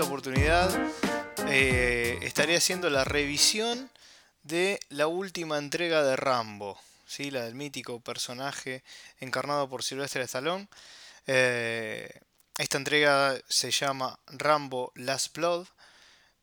esta 0.00 0.08
oportunidad 0.08 0.92
eh, 1.48 2.20
estaré 2.22 2.56
haciendo 2.56 2.88
la 2.88 3.04
revisión 3.04 3.90
de 4.44 4.80
la 4.88 5.08
última 5.08 5.58
entrega 5.58 6.02
de 6.02 6.16
Rambo, 6.16 6.80
¿sí? 7.06 7.30
la 7.30 7.44
del 7.44 7.54
mítico 7.54 8.00
personaje 8.00 8.82
encarnado 9.20 9.68
por 9.68 9.82
Sylvester 9.82 10.22
Stallone. 10.22 10.68
Eh, 11.26 12.08
esta 12.56 12.78
entrega 12.78 13.38
se 13.46 13.70
llama 13.72 14.18
Rambo 14.28 14.90
Last 14.94 15.36
Blood. 15.36 15.66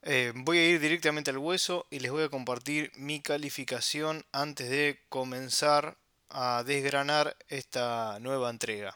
Eh, 0.03 0.34
voy 0.35 0.59
a 0.59 0.70
ir 0.70 0.80
directamente 0.80 1.31
al 1.31 1.39
hueso 1.39 1.88
y 1.89 1.98
les 1.98 2.12
voy 2.12 2.26
a 2.26 2.30
compartir 2.30 2.91
mi 2.95 3.21
calificación 3.21 4.23
antes 4.34 4.70
de 4.70 4.99
comenzar 5.09 5.98
a 6.30 6.63
desgranar 6.63 7.35
esta 7.49 8.20
nueva 8.20 8.52
entrega. 8.52 8.95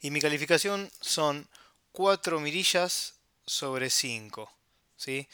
Y 0.00 0.10
mi 0.10 0.20
calificación 0.20 0.90
son 1.00 1.46
4 1.92 2.40
mirillas 2.40 3.15
sobre 3.46 3.90
5. 3.90 4.50
¿sí? 4.96 5.28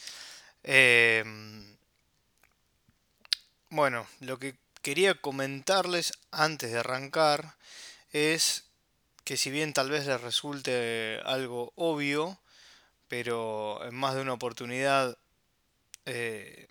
Em, 0.63 1.77
bueno, 3.69 4.07
lo 4.19 4.39
que 4.39 4.55
quería 4.81 5.15
comentarles 5.15 6.13
antes 6.31 6.71
de 6.71 6.79
arrancar 6.79 7.55
es 8.11 8.65
que 9.23 9.37
si 9.37 9.49
bien 9.49 9.73
tal 9.73 9.89
vez 9.89 10.05
les 10.05 10.21
resulte 10.21 11.19
algo 11.25 11.71
obvio, 11.75 12.39
pero 13.07 13.83
en 13.85 13.95
más 13.95 14.15
de 14.15 14.21
una 14.21 14.33
oportunidad, 14.33 15.17
eh, 16.05 16.67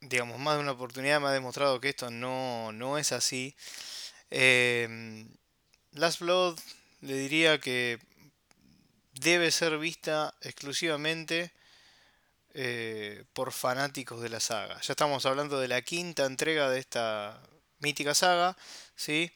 digamos, 0.00 0.38
más 0.38 0.56
de 0.56 0.62
una 0.62 0.72
oportunidad 0.72 1.20
me 1.20 1.28
ha 1.28 1.32
demostrado 1.32 1.80
que 1.80 1.90
esto 1.90 2.10
no, 2.10 2.72
no 2.72 2.98
es 2.98 3.12
así. 3.12 3.54
Em, 4.30 5.28
Last 5.92 6.20
Blood 6.20 6.58
le 7.02 7.14
diría 7.14 7.60
que 7.60 7.98
debe 9.14 9.50
ser 9.50 9.78
vista 9.78 10.34
exclusivamente 10.40 11.52
eh, 12.54 13.24
por 13.32 13.52
fanáticos 13.52 14.20
de 14.20 14.28
la 14.28 14.40
saga. 14.40 14.80
Ya 14.80 14.92
estamos 14.92 15.26
hablando 15.26 15.58
de 15.58 15.68
la 15.68 15.82
quinta 15.82 16.24
entrega 16.24 16.70
de 16.70 16.78
esta 16.78 17.40
mítica 17.80 18.14
saga, 18.14 18.56
¿sí? 18.96 19.32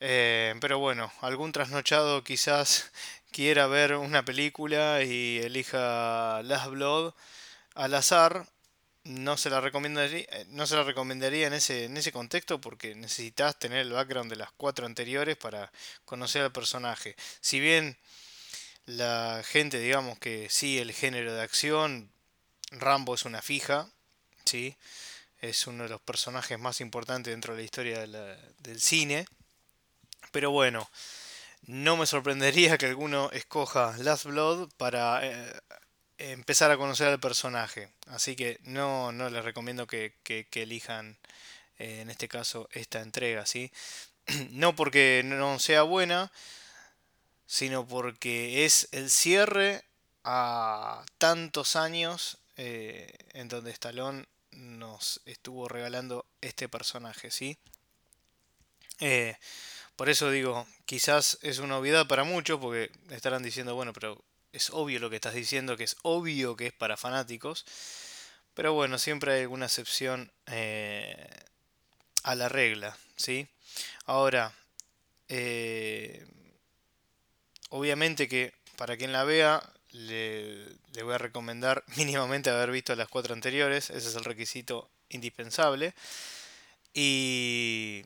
Eh, 0.00 0.54
pero 0.60 0.78
bueno, 0.78 1.12
algún 1.20 1.52
trasnochado 1.52 2.24
quizás 2.24 2.90
quiera 3.32 3.66
ver 3.66 3.94
una 3.96 4.24
película 4.24 5.02
y 5.02 5.38
elija 5.38 6.42
Last 6.44 6.70
Blood 6.70 7.14
al 7.74 7.94
azar, 7.94 8.46
no 9.04 9.36
se 9.36 9.50
la 9.50 9.60
recomendaría, 9.60 10.26
eh, 10.30 10.46
no 10.48 10.66
se 10.66 10.76
la 10.76 10.82
recomendaría 10.84 11.46
en 11.46 11.54
ese, 11.54 11.84
en 11.84 11.96
ese 11.96 12.12
contexto 12.12 12.60
porque 12.60 12.94
necesitas 12.94 13.58
tener 13.58 13.78
el 13.80 13.92
background 13.92 14.30
de 14.30 14.36
las 14.36 14.52
cuatro 14.52 14.86
anteriores 14.86 15.36
para 15.36 15.72
conocer 16.04 16.42
al 16.42 16.52
personaje. 16.52 17.16
Si 17.40 17.60
bien 17.60 17.96
la 18.90 19.42
gente, 19.44 19.78
digamos 19.78 20.18
que 20.18 20.48
sí, 20.50 20.78
el 20.78 20.92
género 20.92 21.34
de 21.34 21.42
acción, 21.42 22.10
Rambo 22.70 23.14
es 23.14 23.24
una 23.24 23.42
fija, 23.42 23.88
¿sí? 24.44 24.76
es 25.40 25.66
uno 25.66 25.84
de 25.84 25.88
los 25.88 26.00
personajes 26.00 26.58
más 26.58 26.80
importantes 26.80 27.32
dentro 27.32 27.54
de 27.54 27.60
la 27.60 27.64
historia 27.64 28.06
del 28.06 28.80
cine. 28.80 29.26
Pero 30.32 30.50
bueno, 30.50 30.88
no 31.62 31.96
me 31.96 32.06
sorprendería 32.06 32.78
que 32.78 32.86
alguno 32.86 33.30
escoja 33.32 33.94
Last 33.98 34.26
Blood 34.26 34.70
para 34.76 35.26
eh, 35.26 35.60
empezar 36.18 36.70
a 36.70 36.76
conocer 36.76 37.08
al 37.08 37.20
personaje. 37.20 37.90
Así 38.08 38.36
que 38.36 38.60
no, 38.64 39.12
no 39.12 39.30
les 39.30 39.44
recomiendo 39.44 39.86
que, 39.86 40.14
elijan 40.52 41.18
eh, 41.78 42.00
en 42.02 42.10
este 42.10 42.28
caso 42.28 42.68
esta 42.72 43.00
entrega. 43.00 43.46
¿sí? 43.46 43.72
no 44.50 44.76
porque 44.76 45.22
no 45.24 45.58
sea 45.58 45.82
buena, 45.82 46.30
sino 47.50 47.84
porque 47.84 48.64
es 48.64 48.86
el 48.92 49.10
cierre 49.10 49.82
a 50.22 51.04
tantos 51.18 51.74
años 51.74 52.38
eh, 52.56 53.12
en 53.32 53.48
donde 53.48 53.72
Stallone 53.72 54.24
nos 54.52 55.20
estuvo 55.26 55.66
regalando 55.66 56.24
este 56.40 56.68
personaje, 56.68 57.32
¿sí? 57.32 57.58
Eh, 59.00 59.36
por 59.96 60.08
eso 60.08 60.30
digo, 60.30 60.64
quizás 60.86 61.38
es 61.42 61.58
una 61.58 61.76
obviedad 61.76 62.06
para 62.06 62.22
muchos, 62.22 62.60
porque 62.60 62.92
estarán 63.10 63.42
diciendo, 63.42 63.74
bueno, 63.74 63.92
pero 63.92 64.22
es 64.52 64.70
obvio 64.70 65.00
lo 65.00 65.10
que 65.10 65.16
estás 65.16 65.34
diciendo, 65.34 65.76
que 65.76 65.84
es 65.84 65.96
obvio 66.02 66.54
que 66.54 66.68
es 66.68 66.72
para 66.72 66.96
fanáticos. 66.96 67.66
Pero 68.54 68.74
bueno, 68.74 68.96
siempre 68.96 69.32
hay 69.32 69.40
alguna 69.40 69.66
excepción 69.66 70.30
eh, 70.46 71.28
a 72.22 72.36
la 72.36 72.48
regla, 72.48 72.96
¿sí? 73.16 73.48
Ahora, 74.06 74.54
obviamente 77.70 78.28
que 78.28 78.52
para 78.76 78.96
quien 78.96 79.12
la 79.12 79.24
vea, 79.24 79.62
le, 79.92 80.76
voy 81.02 81.14
a 81.14 81.18
recomendar 81.18 81.84
mínimamente 81.96 82.50
haber 82.50 82.70
visto 82.70 82.94
las 82.94 83.08
cuatro 83.08 83.34
anteriores. 83.34 83.90
Ese 83.90 84.08
es 84.08 84.14
el 84.14 84.24
requisito 84.24 84.90
indispensable. 85.08 85.94
Y 86.92 88.04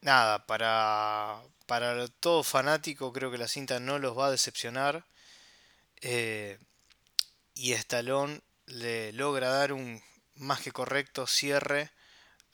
nada, 0.00 0.46
para, 0.46 1.40
para 1.66 2.08
todo 2.08 2.42
fanático 2.42 3.12
creo 3.12 3.30
que 3.30 3.38
la 3.38 3.48
cinta 3.48 3.80
no 3.80 3.98
los 3.98 4.18
va 4.18 4.26
a 4.26 4.30
decepcionar. 4.30 5.04
Eh, 6.00 6.58
y 7.54 7.72
Stallone 7.72 8.40
le 8.66 9.12
logra 9.12 9.48
dar 9.48 9.72
un 9.72 10.02
más 10.36 10.60
que 10.60 10.72
correcto 10.72 11.26
cierre 11.26 11.90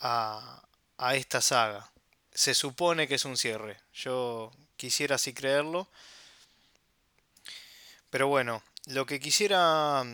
a, 0.01 0.63
a 0.99 1.15
esta 1.15 1.41
saga. 1.41 1.91
Se 2.33 2.55
supone 2.55 3.09
que 3.09 3.15
es 3.15 3.25
un 3.25 3.37
cierre. 3.37 3.81
Yo 3.93 4.53
quisiera 4.77 5.17
así 5.17 5.33
creerlo. 5.33 5.89
Pero 8.11 8.29
bueno, 8.29 8.63
lo 8.87 9.07
que 9.07 9.21
quisiera 9.21 10.05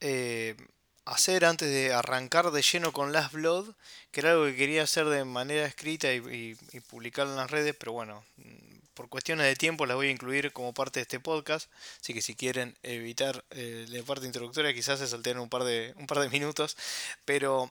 eh, 0.00 0.56
hacer 1.04 1.44
antes 1.44 1.68
de 1.68 1.94
arrancar 1.94 2.50
de 2.50 2.62
lleno 2.62 2.92
con 2.92 3.12
Last 3.12 3.32
Blood, 3.32 3.74
que 4.10 4.20
era 4.20 4.32
algo 4.32 4.44
que 4.46 4.56
quería 4.56 4.82
hacer 4.82 5.06
de 5.06 5.24
manera 5.24 5.64
escrita 5.66 6.12
y, 6.12 6.56
publicarlo 6.88 7.32
en 7.32 7.38
las 7.38 7.50
redes, 7.50 7.74
pero 7.78 7.92
bueno, 7.92 8.24
por 8.94 9.08
cuestiones 9.08 9.46
de 9.46 9.54
tiempo 9.56 9.86
las 9.86 9.96
voy 9.96 10.08
a 10.08 10.10
incluir 10.10 10.52
como 10.52 10.74
parte 10.74 10.98
de 10.98 11.02
este 11.02 11.20
podcast, 11.20 11.70
así 12.00 12.12
que 12.12 12.22
si 12.22 12.34
quieren 12.34 12.76
evitar 12.82 13.44
eh, 13.50 13.86
la 13.88 14.02
parte 14.02 14.26
introductoria 14.26 14.74
quizás 14.74 14.98
se 14.98 15.06
salteen 15.06 15.38
un 15.38 15.48
par 15.48 15.64
de, 15.64 15.94
un 15.96 16.06
par 16.06 16.18
de 16.18 16.28
minutos, 16.28 16.76
pero 17.24 17.70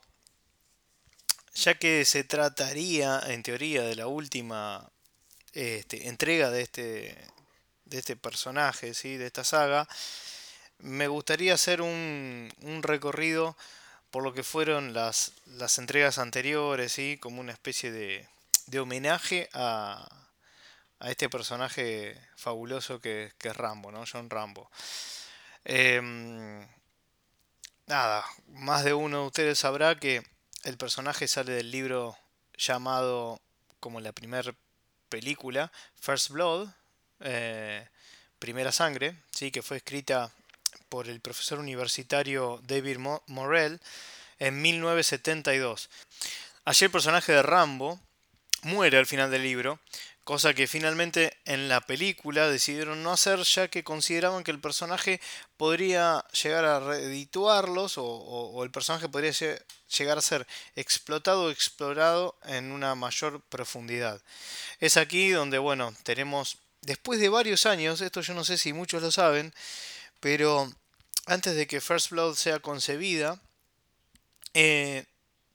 ya 1.56 1.73
que 1.78 2.06
se 2.06 2.23
trataría 2.23 3.22
en 3.28 3.44
teoría 3.44 3.84
de 3.84 3.96
la 3.96 4.07
última 4.07 4.90
este, 5.53 6.07
entrega 6.07 6.52
de 6.52 6.62
este, 6.62 7.17
de 7.85 8.00
este 8.00 8.16
personaje, 8.16 8.94
¿sí? 8.94 9.18
de 9.18 9.28
esta 9.28 9.44
saga, 9.44 9.88
me 10.79 11.07
gustaría 11.07 11.53
hacer 11.53 11.81
un, 11.81 12.51
recorrido 12.81 13.56
por 14.12 14.23
lo 14.23 14.34
que 14.34 14.44
fueron 14.44 14.94
las, 14.94 15.34
las 15.46 15.78
entregas 15.78 16.18
anteriores, 16.18 16.91
¿sí? 16.91 17.18
como 17.22 17.41
una 17.41 17.51
especie 17.53 17.91
de, 17.91 18.28
de 18.68 18.79
homenaje 18.79 19.50
a, 19.53 20.07
a, 21.00 21.12
este 21.12 21.29
personaje 21.29 22.19
fabuloso 22.35 23.00
que, 23.00 23.34
que, 23.38 23.50
es 23.50 23.57
Rambo, 23.57 23.91
¿no? 23.91 24.03
John 24.12 24.29
Rambo. 24.29 24.69
Em, 25.66 26.67
nada, 27.88 28.23
más 28.47 28.84
de 28.84 28.94
uno 28.94 29.22
de 29.22 29.28
ustedes 29.28 29.59
sabrá 29.59 30.00
que 30.00 30.23
el 30.63 30.78
personaje 30.78 31.28
sale 31.28 31.53
del 31.53 31.72
libro 31.72 32.17
llamado 32.57 33.40
como 33.79 34.00
la 34.00 34.13
primera 34.13 34.56
película, 35.09 35.72
First 35.96 36.29
Blood, 36.29 36.69
eh, 37.20 37.88
Primera 38.40 38.72
Sangre, 38.72 39.16
¿sí? 39.31 39.52
que 39.52 39.62
fue 39.62 39.78
escrita 39.78 40.31
por 40.90 41.09
el 41.09 41.20
profesor 41.20 41.59
universitario 41.59 42.62
David 42.64 42.97
Morrell 43.28 43.79
en 44.40 44.62
1972. 44.62 45.90
Allí 46.66 46.85
el 46.85 46.91
personaje 46.91 47.32
de 47.32 47.41
Rambo 47.44 48.00
muere 48.64 48.97
al 48.97 49.06
final 49.06 49.29
del 49.29 49.44
libro, 49.44 49.79
cosa 50.23 50.56
que 50.56 50.67
finalmente 50.67 51.38
en 51.46 51.70
la 51.70 51.82
película 51.82 52.50
decidieron 52.50 53.03
no 53.03 53.12
hacer 53.12 53.40
ya 53.44 53.67
que 53.67 53.84
consideraban 53.84 54.44
que 54.44 54.50
el 54.50 54.59
personaje 54.59 55.22
podría 55.58 56.26
llegar 56.44 56.66
a 56.66 56.79
redituarlos 56.79 57.94
o, 57.97 58.64
el 58.64 58.72
personaje 58.72 59.08
podría 59.08 59.32
llegar 59.97 60.17
a 60.17 60.22
ser 60.22 60.47
explotado 60.76 61.46
o 61.46 61.52
explorado 61.52 62.35
en 62.46 62.72
una 62.72 62.96
mayor 62.96 63.41
profundidad. 63.41 64.20
Es 64.79 64.97
aquí 64.97 65.29
donde, 65.29 65.59
bueno, 65.59 65.94
tenemos 66.02 66.58
después 66.85 67.20
de 67.20 67.29
varios 67.29 67.66
años, 67.66 68.02
esto 68.02 68.22
yo 68.22 68.34
no 68.34 68.43
sé 68.43 68.58
si 68.58 68.73
muchos 68.73 69.02
lo 69.02 69.11
saben, 69.11 69.53
pero 70.20 70.72
antes 71.26 71.55
de 71.55 71.67
que 71.67 71.82
First 71.82 72.11
Blood 72.11 72.35
sea 72.35 72.59
concebida, 72.59 73.41
eh, 74.53 75.05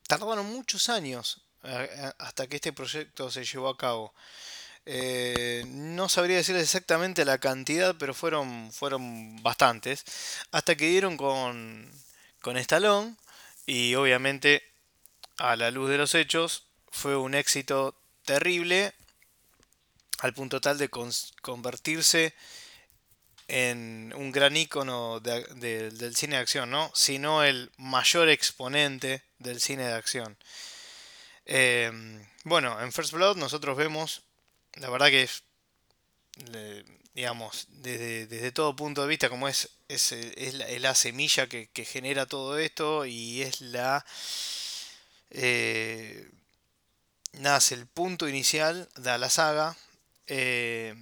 tardaron 0.06 0.46
muchos 0.46 0.88
años 0.88 1.42
eh, 1.62 2.12
hasta 2.18 2.46
que 2.46 2.56
este 2.56 2.72
proyecto 2.72 3.30
se 3.30 3.44
llevó 3.44 3.68
a 3.68 3.76
cabo. 3.76 4.12
Eh, 4.86 5.62
no 5.68 6.08
sabría 6.08 6.38
decirles 6.38 6.64
exactamente 6.64 7.24
la 7.24 7.38
cantidad, 7.38 7.94
pero 7.98 8.12
fueron, 8.14 8.72
fueron 8.72 9.42
bastantes. 9.42 10.04
Hasta 10.50 10.74
que 10.74 10.88
dieron 10.88 11.16
con, 11.16 11.90
con 12.40 12.56
Stallone 12.56 13.16
y 13.66 13.94
obviamente 13.94 14.62
a 15.38 15.54
la 15.56 15.70
luz 15.70 15.90
de 15.90 15.98
los 15.98 16.14
hechos 16.14 16.64
fue 16.90 17.16
un 17.16 17.34
éxito 17.34 17.94
terrible 18.24 18.94
al 20.20 20.34
punto 20.34 20.60
tal 20.60 20.78
de 20.78 20.88
convertirse 20.88 22.34
en 23.48 24.14
un 24.16 24.30
gran 24.30 24.56
ícono 24.56 25.18
del 25.20 26.16
cine 26.16 26.36
de 26.36 26.42
acción, 26.42 26.70
¿no? 26.70 26.90
Sino 26.94 27.42
el 27.42 27.72
mayor 27.78 28.28
exponente 28.28 29.24
del 29.38 29.60
cine 29.60 29.84
de 29.84 29.94
acción. 29.94 30.38
Em, 31.46 32.24
bueno, 32.44 32.80
en 32.80 32.92
First 32.92 33.12
Blood 33.12 33.36
nosotros 33.36 33.76
vemos, 33.76 34.22
la 34.74 34.88
verdad 34.88 35.08
que 35.08 35.24
es, 35.24 35.42
digamos, 37.12 37.66
desde, 37.70 38.52
todo 38.52 38.76
punto 38.76 39.02
de 39.02 39.08
vista, 39.08 39.28
como 39.28 39.48
es, 39.48 39.68
es, 39.88 40.14
la, 40.80 40.94
semilla 40.94 41.48
que, 41.48 41.84
genera 41.84 42.26
todo 42.26 42.58
esto 42.58 43.04
y 43.04 43.42
es 43.42 43.60
la... 43.60 44.04
Eh, 45.30 46.30
el 47.32 47.86
punto 47.86 48.28
inicial 48.28 48.88
de 48.96 49.18
la 49.18 49.30
saga. 49.30 49.76
Eh, 50.32 50.94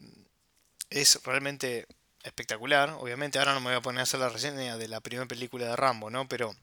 es 0.89 1.21
realmente 1.23 1.87
espectacular, 2.23 2.91
obviamente. 2.99 3.39
Ahora 3.39 3.53
no 3.53 3.61
me 3.61 3.67
voy 3.67 3.77
a 3.77 3.83
poner 3.83 4.01
a 4.01 4.03
hacer 4.05 4.21
la 4.21 4.31
reseña 4.31 4.79
de 4.79 4.89
la 4.89 5.01
primera 5.01 5.29
película 5.29 5.67
de 5.67 5.77
Rambo, 5.77 6.09
¿no? 6.09 6.27
Pero 6.27 6.57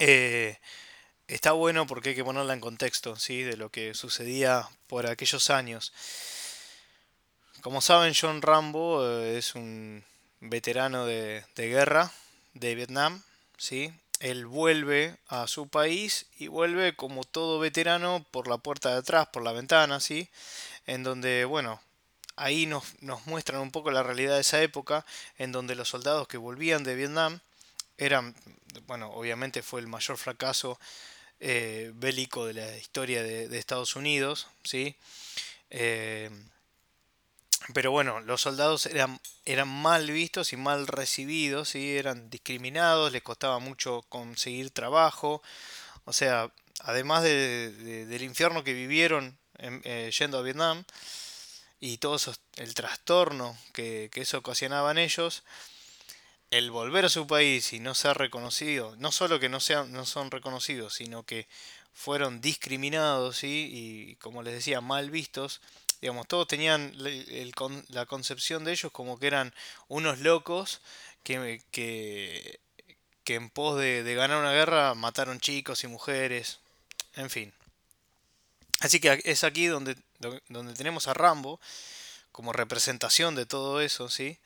eh, 0.00 0.58
está 1.28 1.52
bueno 1.52 1.86
porque 1.86 2.10
hay 2.10 2.14
que 2.16 2.24
ponerla 2.24 2.52
en 2.52 2.60
contexto, 2.60 3.14
¿sí? 3.14 3.44
De 3.44 3.56
lo 3.56 3.70
que 3.70 3.94
sucedía 3.94 4.68
por 4.88 5.06
aquellos 5.06 5.50
años. 5.50 5.92
Como 7.60 7.80
saben, 7.80 8.12
John 8.20 8.42
Rambo 8.42 9.06
eh, 9.06 9.38
es 9.38 9.54
un 9.54 10.02
veterano 10.40 11.06
de, 11.06 11.44
de, 11.54 11.68
guerra 11.68 12.10
de 12.54 12.74
Vietnam, 12.74 13.22
¿sí? 13.56 13.92
Él 14.18 14.46
vuelve 14.46 15.16
a 15.28 15.46
su 15.46 15.68
país 15.68 16.26
y 16.38 16.48
vuelve 16.48 16.96
como 16.96 17.22
todo 17.22 17.60
veterano 17.60 18.26
por 18.32 18.48
la 18.48 18.58
puerta 18.58 18.90
de 18.90 18.98
atrás, 18.98 19.28
por 19.28 19.44
la 19.44 19.52
ventana, 19.52 20.00
¿sí? 20.00 20.28
En 20.86 21.02
donde, 21.02 21.44
bueno, 21.44 21.80
ahí 22.36 22.66
nos, 22.66 22.84
muestran 23.26 23.60
un 23.60 23.70
poco 23.70 23.90
la 23.90 24.02
realidad 24.02 24.34
de 24.34 24.40
esa 24.40 24.62
época, 24.62 25.04
en 25.38 25.52
donde 25.52 25.74
los 25.74 25.88
soldados 25.88 26.26
que 26.26 26.38
volvían 26.38 26.84
de 26.84 26.96
Vietnam 26.96 27.40
eran, 27.98 28.34
bueno, 28.86 29.10
obviamente 29.10 29.62
fue 29.62 29.80
el 29.80 29.86
mayor 29.86 30.16
fracaso 30.16 30.80
eh, 31.38 31.92
bélico 31.94 32.46
de 32.46 32.54
la 32.54 32.76
historia 32.78 33.22
de, 33.22 33.58
Estados 33.58 33.94
Unidos, 33.94 34.48
¿sí? 34.64 34.96
Eh, 35.68 36.30
pero 37.74 37.90
bueno, 37.90 38.20
los 38.20 38.40
soldados 38.40 38.86
eran, 38.86 39.20
eran 39.44 39.68
mal 39.68 40.10
vistos 40.10 40.52
y 40.52 40.56
mal 40.56 40.86
recibidos, 40.86 41.70
¿sí? 41.70 41.96
eran 41.96 42.30
discriminados, 42.30 43.12
les 43.12 43.22
costaba 43.22 43.58
mucho 43.58 44.02
conseguir 44.08 44.70
trabajo, 44.70 45.42
o 46.04 46.12
sea, 46.12 46.50
además 46.80 47.22
del 47.22 48.22
infierno 48.22 48.64
que 48.64 48.72
vivieron 48.72 49.38
eh, 49.60 50.10
yendo 50.18 50.38
a 50.38 50.42
Vietnam, 50.42 50.84
y 51.80 51.98
todo 51.98 52.18
el 52.56 52.74
trastorno 52.74 53.56
que, 53.72 54.10
eso 54.14 54.38
ocasionaba 54.38 54.90
en 54.90 54.98
ellos, 54.98 55.42
el 56.50 56.70
volver 56.70 57.04
a 57.04 57.08
su 57.08 57.26
país 57.26 57.72
y 57.72 57.80
no 57.80 57.94
ser 57.94 58.18
reconocido, 58.18 58.96
no 58.96 59.12
solo 59.12 59.38
que 59.38 59.48
no, 59.48 59.60
sean, 59.60 59.92
no 59.92 60.04
son 60.04 60.30
reconocidos, 60.30 60.94
sino 60.94 61.24
que 61.24 61.46
fueron 61.92 62.40
discriminados 62.40 63.44
y 63.44 64.16
como 64.20 64.42
les 64.42 64.54
decía, 64.54 64.80
mal 64.80 65.10
vistos, 65.10 65.60
digamos, 66.00 66.26
todos 66.26 66.48
tenían 66.48 66.92
la 67.88 68.06
concepción 68.06 68.64
de 68.64 68.72
ellos 68.72 68.90
como 68.92 69.18
que 69.18 69.26
eran 69.26 69.54
unos 69.88 70.20
locos 70.20 70.80
que, 71.22 71.62
que, 71.70 72.60
en 73.26 73.48
pos 73.48 73.78
de 73.78 74.14
ganar 74.16 74.38
una 74.38 74.52
guerra 74.52 74.94
mataron 74.94 75.38
chicos 75.38 75.84
y 75.84 75.86
mujeres, 75.86 76.58
en 77.14 77.30
fin. 77.30 77.52
Así 78.80 79.00
que 79.00 79.20
es 79.24 79.44
aquí 79.44 79.66
donde 79.66 79.96
donde 80.48 80.74
tenemos 80.74 81.08
a 81.08 81.14
Rambo 81.14 81.60
como 82.32 82.52
representación 82.52 83.34
de 83.34 83.46
todo 83.46 83.80
eso, 83.80 84.08
¿sí? 84.08 84.38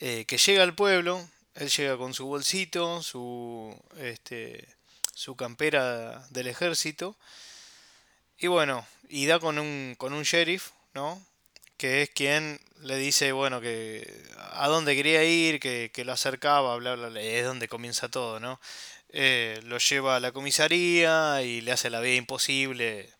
Eh, 0.00 0.24
que 0.26 0.38
llega 0.38 0.62
al 0.62 0.74
pueblo, 0.74 1.28
él 1.54 1.68
llega 1.70 1.96
con 1.96 2.14
su 2.14 2.26
bolsito, 2.26 3.02
su, 3.02 3.76
este, 3.98 4.66
su 5.14 5.36
campera 5.36 6.26
del 6.30 6.46
ejército, 6.46 7.16
y 8.38 8.46
bueno, 8.46 8.86
y 9.08 9.26
da 9.26 9.40
con 9.40 9.58
un, 9.58 9.96
con 9.98 10.12
un 10.12 10.22
sheriff, 10.22 10.70
¿no? 10.94 11.20
Que 11.76 12.02
es 12.02 12.10
quien 12.10 12.60
le 12.82 12.96
dice, 12.96 13.32
bueno, 13.32 13.60
que 13.60 14.24
a 14.52 14.68
dónde 14.68 14.94
quería 14.96 15.24
ir, 15.24 15.60
que, 15.60 15.90
lo 16.04 16.12
acercaba, 16.12 16.76
bla, 16.76 16.94
bla, 16.94 17.08
bla, 17.08 17.20
es 17.20 17.44
donde 17.44 17.68
comienza 17.68 18.08
todo, 18.08 18.40
¿no? 18.40 18.60
Eh, 19.10 19.60
lo 19.64 19.78
lleva 19.78 20.16
a 20.16 20.20
la 20.20 20.32
comisaría 20.32 21.42
y 21.42 21.60
le 21.60 21.72
hace 21.72 21.90
la 21.90 22.00
vida 22.00 22.16
imposible 22.16 23.17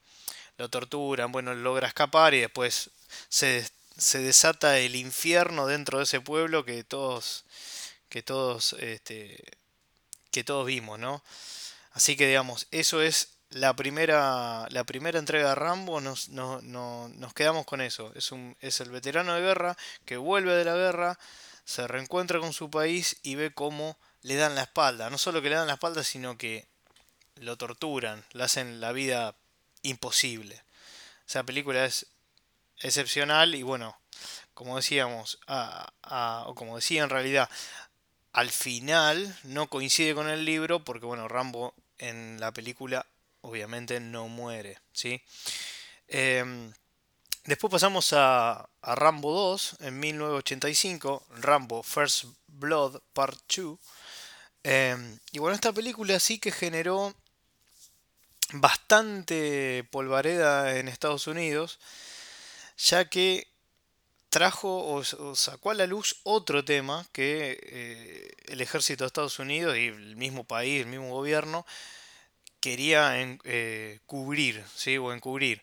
lo 0.58 0.68
torturan, 0.68 1.32
bueno, 1.32 1.54
logra 1.54 1.88
escapar 1.88 2.34
y 2.34 2.40
después 2.40 2.90
se, 3.28 3.66
se 3.96 4.18
desata 4.18 4.78
el 4.78 4.96
infierno 4.96 5.66
dentro 5.66 5.98
de 5.98 6.04
ese 6.04 6.20
pueblo 6.20 6.64
que 6.64 6.84
todos 6.84 7.44
que 8.08 8.22
todos 8.22 8.74
este, 8.74 9.42
que 10.30 10.44
todos 10.44 10.66
vimos, 10.66 10.98
¿no? 10.98 11.22
Así 11.92 12.16
que 12.16 12.26
digamos, 12.26 12.66
eso 12.70 13.02
es 13.02 13.30
la 13.50 13.74
primera 13.74 14.66
la 14.70 14.84
primera 14.84 15.18
entrega 15.18 15.50
de 15.50 15.54
Rambo, 15.54 16.00
nos, 16.00 16.28
nos 16.28 17.34
quedamos 17.34 17.64
con 17.64 17.80
eso. 17.80 18.12
Es, 18.14 18.32
un, 18.32 18.56
es 18.60 18.80
el 18.80 18.90
veterano 18.90 19.34
de 19.34 19.40
guerra 19.40 19.76
que 20.04 20.16
vuelve 20.16 20.52
de 20.54 20.64
la 20.64 20.74
guerra, 20.74 21.18
se 21.64 21.86
reencuentra 21.86 22.40
con 22.40 22.52
su 22.52 22.70
país 22.70 23.18
y 23.22 23.36
ve 23.36 23.52
cómo 23.52 23.96
le 24.22 24.36
dan 24.36 24.54
la 24.54 24.62
espalda. 24.62 25.08
No 25.10 25.18
solo 25.18 25.40
que 25.40 25.50
le 25.50 25.56
dan 25.56 25.66
la 25.68 25.74
espalda, 25.74 26.02
sino 26.02 26.36
que 26.36 26.66
lo 27.36 27.56
torturan, 27.56 28.24
le 28.32 28.44
hacen 28.44 28.80
la 28.80 28.92
vida 28.92 29.36
imposible. 29.88 30.62
Esa 31.26 31.42
película 31.44 31.84
es 31.84 32.06
excepcional 32.80 33.54
y 33.54 33.62
bueno, 33.62 33.98
como 34.54 34.76
decíamos, 34.76 35.38
o 35.46 36.54
como 36.54 36.76
decía 36.76 37.02
en 37.02 37.10
realidad, 37.10 37.48
al 38.32 38.50
final 38.50 39.36
no 39.44 39.68
coincide 39.68 40.14
con 40.14 40.28
el 40.28 40.44
libro 40.44 40.84
porque 40.84 41.06
bueno, 41.06 41.28
Rambo 41.28 41.74
en 41.98 42.40
la 42.40 42.52
película 42.52 43.06
obviamente 43.40 44.00
no 44.00 44.28
muere, 44.28 44.78
¿sí? 44.92 45.22
Em, 46.06 46.72
después 47.44 47.70
pasamos 47.70 48.12
a, 48.12 48.68
Rambo 48.82 49.32
2 49.32 49.76
en 49.80 50.00
1985, 50.00 51.26
Rambo 51.40 51.82
First 51.82 52.24
Blood 52.46 53.00
Part 53.12 53.38
2. 53.54 53.78
Em, 54.62 55.18
y 55.32 55.38
bueno, 55.38 55.54
esta 55.54 55.72
película 55.72 56.18
sí 56.20 56.38
que 56.38 56.50
generó 56.50 57.14
bastante 58.52 59.86
polvareda 59.90 60.78
en 60.78 60.88
Estados 60.88 61.26
Unidos, 61.26 61.78
ya 62.76 63.04
que 63.06 63.48
trajo 64.30 64.86
o, 64.86 65.34
sacó 65.34 65.70
a 65.70 65.74
la 65.74 65.86
luz 65.86 66.20
otro 66.22 66.64
tema 66.64 67.06
que 67.12 67.58
eh, 67.62 68.30
el 68.46 68.60
ejército 68.60 69.04
de 69.04 69.08
Estados 69.08 69.38
Unidos 69.38 69.76
y 69.76 69.86
el 69.86 70.16
mismo 70.16 70.44
país, 70.44 70.82
el 70.82 70.88
mismo 70.88 71.10
gobierno, 71.10 71.66
quería 72.60 73.14
eh, 73.44 74.00
cubrir 74.06 74.64
¿sí? 74.74 74.98
o 74.98 75.12
encubrir. 75.12 75.62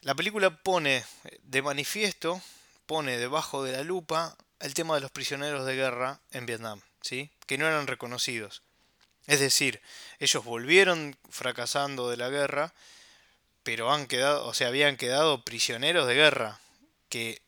La 0.00 0.14
película 0.14 0.50
pone 0.62 1.04
de 1.42 1.62
manifiesto, 1.62 2.42
pone 2.86 3.18
debajo 3.18 3.62
de 3.62 3.72
la 3.72 3.84
lupa 3.84 4.36
el 4.58 4.74
tema 4.74 4.94
de 4.94 5.00
los 5.00 5.10
prisioneros 5.10 5.64
de 5.66 5.76
guerra 5.76 6.20
en 6.30 6.46
Vietnam, 6.46 6.80
¿sí? 7.00 7.30
que 7.46 7.58
no 7.58 7.66
eran 7.66 7.86
reconocidos. 7.86 8.62
Es 9.26 9.40
decir, 9.40 9.80
ellos 10.18 10.44
volvieron 10.44 11.16
fracasando 11.30 12.10
de 12.10 12.16
la 12.16 12.28
guerra, 12.28 12.72
pero 13.62 13.92
han 13.92 14.06
quedado, 14.06 14.46
o 14.46 14.54
sea, 14.54 14.68
habían 14.68 14.96
quedado 14.96 15.44
prisioneros 15.44 16.06
de 16.06 16.14
guerra, 16.14 16.60
que 17.08 17.40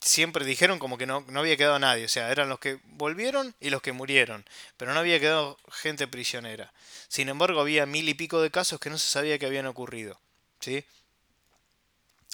siempre 0.00 0.44
dijeron 0.44 0.78
como 0.78 0.98
que 0.98 1.06
no, 1.06 1.24
no 1.28 1.40
había 1.40 1.56
quedado 1.56 1.78
nadie, 1.78 2.06
o 2.06 2.08
sea, 2.08 2.30
eran 2.30 2.48
los 2.48 2.60
que 2.60 2.78
volvieron 2.84 3.54
y 3.60 3.70
los 3.70 3.82
que 3.82 3.92
murieron, 3.92 4.44
pero 4.76 4.94
no 4.94 5.00
había 5.00 5.20
quedado 5.20 5.58
gente 5.70 6.06
prisionera. 6.06 6.72
Sin 7.08 7.28
embargo, 7.28 7.60
había 7.60 7.86
mil 7.86 8.08
y 8.08 8.14
pico 8.14 8.40
de 8.40 8.50
casos 8.50 8.80
que 8.80 8.90
no 8.90 8.98
se 8.98 9.08
sabía 9.08 9.38
que 9.38 9.46
habían 9.46 9.66
ocurrido, 9.66 10.18
¿sí? 10.60 10.84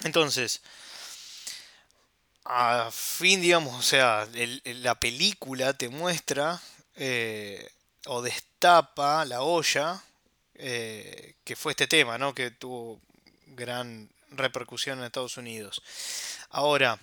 Entonces, 0.05 0.63
a 2.45 2.91
fin, 2.93 3.41
digamos, 3.41 3.79
o 3.79 3.83
sea, 3.83 4.29
la 4.65 4.95
película 4.99 5.75
te 5.75 5.89
muestra 5.89 6.61
eh, 6.97 7.69
o 8.07 8.23
destapa 8.63 9.25
la 9.25 9.43
olla, 9.43 10.01
eh, 10.55 11.35
que 11.43 11.57
fue 11.57 11.73
este 11.73 11.89
tema, 11.89 12.17
¿no? 12.17 12.33
que 12.33 12.53
tuvo 12.53 13.01
gran 13.49 14.09
repercusión 14.31 15.01
en 15.01 15.07
Estados 15.07 15.37
Unidos. 15.37 15.83
Ahora, 16.49 17.01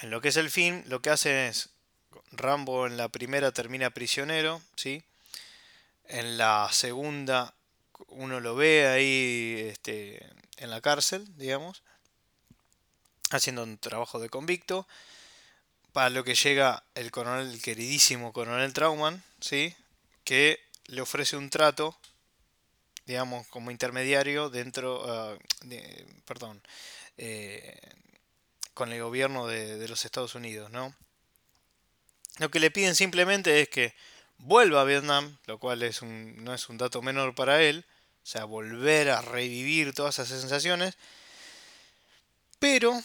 en 0.00 0.08
lo 0.08 0.22
que 0.22 0.28
es 0.28 0.38
el 0.38 0.50
fin, 0.50 0.82
lo 0.86 1.02
que 1.02 1.10
hace 1.10 1.48
es, 1.48 1.68
Rambo 2.32 2.86
en 2.86 2.96
la 2.96 3.10
primera 3.10 3.52
termina 3.52 3.90
prisionero, 3.90 4.62
¿sí? 4.76 5.02
En 6.06 6.38
la 6.38 6.70
segunda 6.72 7.52
uno 8.08 8.40
lo 8.40 8.54
ve 8.54 8.86
ahí 8.86 9.68
este, 9.68 10.26
en 10.56 10.70
la 10.70 10.80
cárcel, 10.80 11.26
digamos, 11.36 11.82
haciendo 13.30 13.62
un 13.62 13.76
trabajo 13.76 14.18
de 14.18 14.30
convicto 14.30 14.88
para 15.92 16.08
lo 16.08 16.24
que 16.24 16.34
llega 16.34 16.82
el 16.94 17.10
coronel, 17.10 17.50
el 17.50 17.60
queridísimo 17.60 18.32
coronel 18.32 18.72
Trauman, 18.72 19.22
¿sí? 19.40 19.76
Que 20.30 20.60
le 20.86 21.00
ofrece 21.00 21.36
un 21.36 21.50
trato, 21.50 21.98
digamos, 23.04 23.48
como 23.48 23.72
intermediario 23.72 24.48
dentro, 24.48 25.02
ah, 25.10 25.36
de, 25.62 26.06
perdón, 26.24 26.62
eh, 27.18 27.76
con 28.72 28.92
el 28.92 29.02
gobierno 29.02 29.48
de, 29.48 29.88
los 29.88 30.04
Estados 30.04 30.36
Unidos, 30.36 30.70
¿no? 30.70 30.94
Lo 32.38 32.48
que 32.48 32.60
le 32.60 32.70
piden 32.70 32.94
simplemente 32.94 33.60
es 33.60 33.68
que 33.70 33.92
vuelva 34.38 34.82
a 34.82 34.84
Vietnam, 34.84 35.36
lo 35.46 35.58
cual 35.58 35.82
es 35.82 36.00
un, 36.00 36.44
no 36.44 36.54
es 36.54 36.68
un 36.68 36.78
dato 36.78 37.02
menor 37.02 37.34
para 37.34 37.60
él, 37.64 37.84
o 38.22 38.26
sea, 38.26 38.44
volver 38.44 39.10
a 39.10 39.22
revivir 39.22 39.94
todas 39.94 40.20
esas 40.20 40.40
sensaciones, 40.40 40.96
pero 42.60 43.02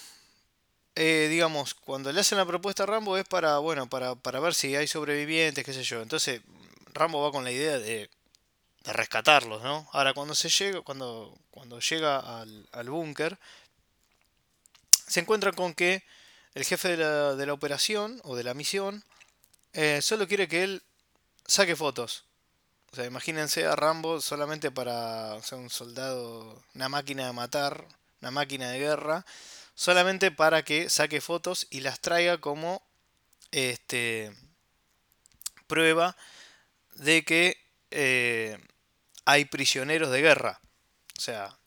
eh, 0.94 1.26
digamos, 1.32 1.74
cuando 1.74 2.12
le 2.12 2.20
hacen 2.22 2.38
la 2.38 2.46
propuesta 2.46 2.84
a 2.84 2.86
Rambo 2.86 3.18
es 3.18 3.28
para, 3.28 3.58
bueno, 3.58 3.90
para, 3.90 4.14
para, 4.14 4.40
ver 4.40 4.54
si 4.54 4.76
hay 4.76 4.86
sobrevivientes, 4.86 5.66
qué 5.66 5.74
sé 5.74 5.82
yo. 5.82 6.04
Entonces, 6.04 6.42
Rambo 6.96 7.22
va 7.22 7.32
con 7.32 7.44
la 7.44 7.52
idea 7.52 7.78
de, 7.78 8.10
de 8.84 8.94
rescatarlos, 8.94 9.62
¿no? 9.62 9.88
Ahora, 9.92 10.14
cuando 10.14 10.34
se 10.34 10.50
llega, 10.50 10.82
cuando, 10.82 11.38
cuando 11.52 11.80
llega 11.80 12.42
al, 12.42 12.68
al 12.72 12.90
búnker, 12.90 13.38
se 15.08 15.20
encuentra 15.20 15.52
con 15.52 15.74
que 15.74 16.04
el 16.56 16.64
jefe 16.64 16.90
de 16.90 16.98
la, 16.98 17.36
de 17.36 17.46
la 17.46 17.54
operación 17.54 18.20
o 18.24 18.36
de 18.36 18.44
la 18.44 18.54
misión 18.54 19.04
eh, 19.74 20.02
solo 20.02 20.28
quiere 20.28 20.48
que 20.48 20.64
él 20.64 20.84
saque 21.46 21.76
fotos. 21.76 22.24
O 22.92 22.96
sea, 22.96 23.06
imagínense 23.06 23.66
a 23.66 23.76
Rambo 23.76 24.22
solamente 24.22 24.72
para 24.72 25.42
ser 25.44 25.60
un 25.60 25.70
soldado, 25.70 26.64
una 26.74 26.88
máquina 26.88 27.28
de 27.28 27.34
matar, 27.34 27.86
una 28.22 28.32
máquina 28.32 28.72
de 28.72 28.80
guerra 28.80 29.26
solamente 29.76 30.32
para 30.32 30.64
que 30.64 30.90
saque 30.90 31.20
fotos 31.20 31.68
y 31.70 31.82
las 31.82 32.00
traiga 32.00 32.38
como 32.38 32.82
este, 33.52 34.34
prueba 35.68 36.16
de 36.96 37.24
que 37.24 37.58
eh, 37.92 38.58
hay 39.26 39.46
prisioneros 39.46 40.12
de 40.12 40.22
guerra. 40.22 40.60
O 41.18 41.22
sea, 41.22 41.58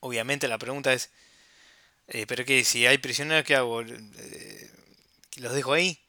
obviamente 0.00 0.48
la 0.48 0.58
pregunta 0.58 0.92
es, 0.92 1.10
eh, 2.08 2.26
¿pero 2.26 2.44
qué? 2.44 2.64
Si 2.64 2.86
hay 2.86 2.98
prisioneros, 2.98 3.44
¿qué 3.44 3.56
hago? 3.56 3.82
Eh, 3.82 4.70
¿Los 5.36 5.54
dejo 5.54 5.72
ahí? 5.72 6.00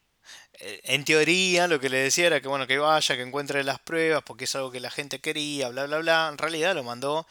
En 0.62 1.06
teoría 1.06 1.68
lo 1.68 1.80
que 1.80 1.88
le 1.88 2.00
decía 2.00 2.28
era 2.28 2.42
que 2.42 2.50
bueno 2.50 2.68
que 2.68 2.78
vaya, 2.78 3.16
que 3.16 3.22
encuentre 3.22 3.64
las 3.64 3.80
pruebas, 3.80 4.24
porque 4.24 4.44
es 4.44 4.56
algo 4.56 4.72
que 4.72 4.82
la 4.82 4.92
gente 4.92 5.20
quería, 5.20 5.70
bla 5.70 5.86
bla 5.86 6.00
bla. 6.00 6.30
En 6.30 6.38
realidad 6.38 6.76
lo 6.76 6.84
mandó 6.84 7.26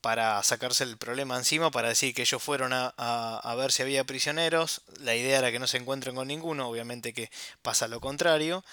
para 0.00 0.42
sacarse 0.42 0.84
el 0.84 0.96
problema 0.96 1.36
encima, 1.36 1.70
para 1.70 1.88
decir 1.88 2.14
que 2.14 2.22
ellos 2.22 2.42
fueron 2.42 2.72
a, 2.72 3.54
ver 3.56 3.72
si 3.72 3.82
había 3.82 4.04
prisioneros. 4.04 4.82
La 5.00 5.14
idea 5.14 5.38
era 5.38 5.52
que 5.52 5.58
no 5.58 5.66
se 5.66 5.76
encuentren 5.76 6.14
con 6.14 6.28
ninguno, 6.28 6.68
obviamente 6.68 7.12
que 7.12 7.30
pasa 7.62 7.88
lo 7.88 8.00
contrario. 8.00 8.64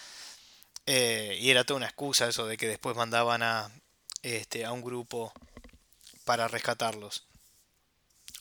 Eh, 0.87 1.37
y 1.39 1.51
era 1.51 1.63
toda 1.63 1.77
una 1.77 1.85
excusa 1.85 2.27
eso 2.27 2.47
de 2.47 2.57
que 2.57 2.67
después 2.67 2.95
mandaban 2.95 3.43
a, 3.43 3.69
este, 4.23 4.65
a 4.65 4.71
un 4.71 4.81
grupo 4.81 5.31
para 6.25 6.47
rescatarlos. 6.47 7.25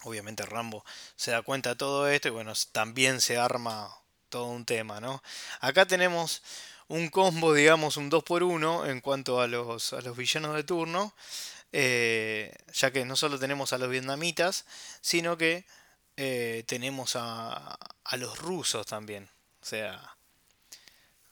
Obviamente 0.05 0.47
Rambo 0.47 0.85
se 1.17 1.33
da 1.33 1.43
cuenta 1.43 1.71
de 1.71 1.77
todo 1.77 2.09
esto 2.09 2.29
y 2.29 2.31
bueno, 2.31 2.53
también 2.73 3.21
se 3.21 3.37
arma 3.37 3.95
todo 4.29 4.47
un 4.47 4.65
tema, 4.65 5.01
¿no? 5.01 5.23
Acá 5.61 5.87
tenemos 5.87 6.43
un 6.89 7.09
combo, 7.09 7.53
digamos, 7.53 7.97
un 7.97 8.11
2x1 8.11 8.89
en 8.91 9.01
cuanto 9.01 9.41
a 9.41 9.49
los, 9.49 9.93
a 9.93 10.01
los 10.01 10.17
villanos 10.17 10.55
de 10.55 10.65
turno. 10.65 11.13
Eh, 11.73 12.55
ya 12.73 12.91
que 12.91 13.05
no 13.05 13.17
solo 13.17 13.39
tenemos 13.39 13.73
a 13.73 13.79
los 13.79 13.91
vietnamitas, 13.91 14.65
sino 15.03 15.37
que 15.37 15.67
eh, 16.17 16.65
tenemos 16.67 17.17
a, 17.17 17.79
los 18.17 18.39
rusos 18.39 18.87
también. 18.87 19.29
O 19.61 19.65
sea, 19.65 20.16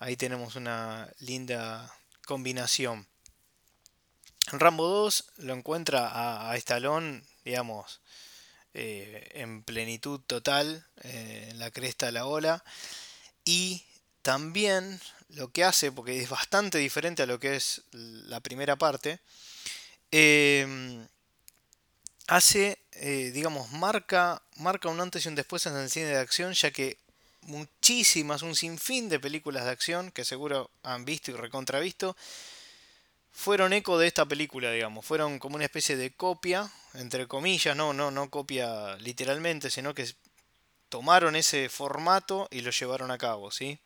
ahí 0.04 0.16
tenemos 0.16 0.56
una 0.56 1.10
linda 1.20 1.92
combinación. 2.26 3.06
Rambo 4.52 4.86
2 4.86 5.24
lo 5.38 5.54
encuentra 5.54 6.08
a, 6.08 6.50
a 6.50 6.56
Stallone, 6.56 7.22
digamos, 7.44 8.00
eh, 8.74 9.30
en 9.34 9.62
plenitud 9.62 10.20
total, 10.20 10.86
en 11.02 11.58
la 11.58 11.70
cresta 11.70 12.06
de 12.06 12.12
la 12.12 12.26
ola. 12.26 12.64
Y 13.44 13.84
también 14.22 15.00
lo 15.30 15.50
que 15.52 15.64
hace, 15.64 15.90
porque 15.92 16.20
es 16.20 16.28
bastante 16.28 16.78
diferente 16.78 17.22
a 17.22 17.26
lo 17.26 17.40
que 17.40 17.56
es 17.56 17.82
la 17.92 18.40
primera 18.40 18.76
parte, 18.76 19.20
Em, 20.16 21.08
hace, 22.28 22.78
eh, 22.92 23.32
digamos, 23.34 23.72
marca, 23.72 24.40
marca 24.58 24.88
un 24.88 25.00
antes 25.00 25.26
y 25.26 25.28
un 25.28 25.34
después 25.34 25.66
en 25.66 25.74
el 25.76 25.90
cine 25.90 26.06
de 26.06 26.18
acción, 26.18 26.52
ya 26.52 26.70
que 26.70 26.98
muchísimas, 27.46 28.42
un 28.42 28.54
sinfín 28.54 29.08
de 29.08 29.20
películas 29.20 29.64
de 29.64 29.70
acción, 29.70 30.10
que 30.10 30.24
seguro 30.24 30.70
han 30.82 31.04
visto 31.04 31.30
y 31.30 31.34
recontravisto, 31.34 32.16
fueron 33.32 33.72
eco 33.72 33.98
de 33.98 34.06
esta 34.06 34.24
película, 34.24 34.70
digamos. 34.70 35.04
Fueron 35.04 35.38
como 35.38 35.56
una 35.56 35.64
especie 35.64 35.96
de 35.96 36.12
copia, 36.12 36.70
entre 36.94 37.26
comillas, 37.26 37.76
no, 37.76 37.92
no, 37.92 38.10
no 38.10 38.30
copia 38.30 38.96
literalmente, 38.96 39.70
sino 39.70 39.94
que 39.94 40.06
tomaron 40.88 41.34
ese 41.34 41.68
formato 41.68 42.48
y 42.50 42.60
lo 42.60 42.70
llevaron 42.70 43.10
a 43.10 43.18
cabo, 43.18 43.50
¿sí? 43.50 43.78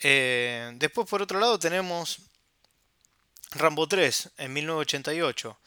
Eh, 0.00 0.72
después, 0.76 1.08
por 1.08 1.22
otro 1.22 1.40
lado, 1.40 1.58
tenemos 1.58 2.18
Rambo 3.50 3.88
3 3.88 4.30
en 4.38 4.52
1988. 4.52 5.58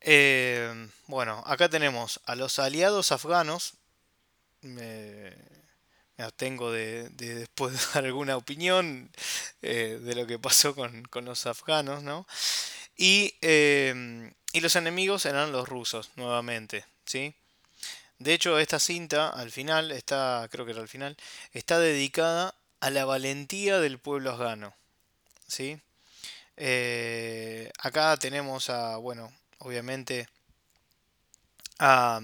Eh, 0.00 0.88
bueno, 1.06 1.42
acá 1.46 1.68
tenemos 1.68 2.20
a 2.26 2.34
los 2.34 2.58
aliados 2.58 3.12
afganos. 3.12 3.74
me 4.60 5.65
abstengo 6.18 6.72
de, 6.72 7.08
después 7.10 7.74
dar 7.94 8.04
alguna 8.04 8.36
opinión 8.36 9.10
eh, 9.62 9.98
de 10.02 10.14
lo 10.14 10.26
que 10.26 10.38
pasó 10.38 10.74
con, 10.74 11.08
los 11.24 11.46
afganos, 11.46 12.02
¿no? 12.02 12.26
Y, 12.96 13.34
eh, 13.42 14.32
y, 14.52 14.60
los 14.60 14.76
enemigos 14.76 15.26
eran 15.26 15.52
los 15.52 15.68
rusos, 15.68 16.10
nuevamente, 16.16 16.84
¿sí? 17.04 17.34
De 18.18 18.32
hecho, 18.32 18.58
esta 18.58 18.78
cinta, 18.78 19.28
al 19.28 19.50
final, 19.50 19.92
está, 19.92 20.48
creo 20.50 20.64
que 20.64 20.72
era 20.72 20.80
al 20.80 20.88
final, 20.88 21.16
está 21.52 21.78
dedicada 21.78 22.54
a 22.80 22.90
la 22.90 23.04
valentía 23.04 23.78
del 23.78 23.98
pueblo 23.98 24.30
afgano, 24.30 24.74
¿sí? 25.46 25.78
Eh, 26.56 27.70
acá 27.78 28.16
tenemos 28.16 28.70
a, 28.70 28.96
bueno, 28.96 29.30
obviamente 29.58 30.28
a, 31.78 32.20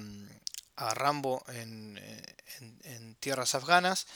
Rambo 0.90 1.44
en, 1.48 2.00
tierras 3.20 3.54
afganas. 3.54 4.06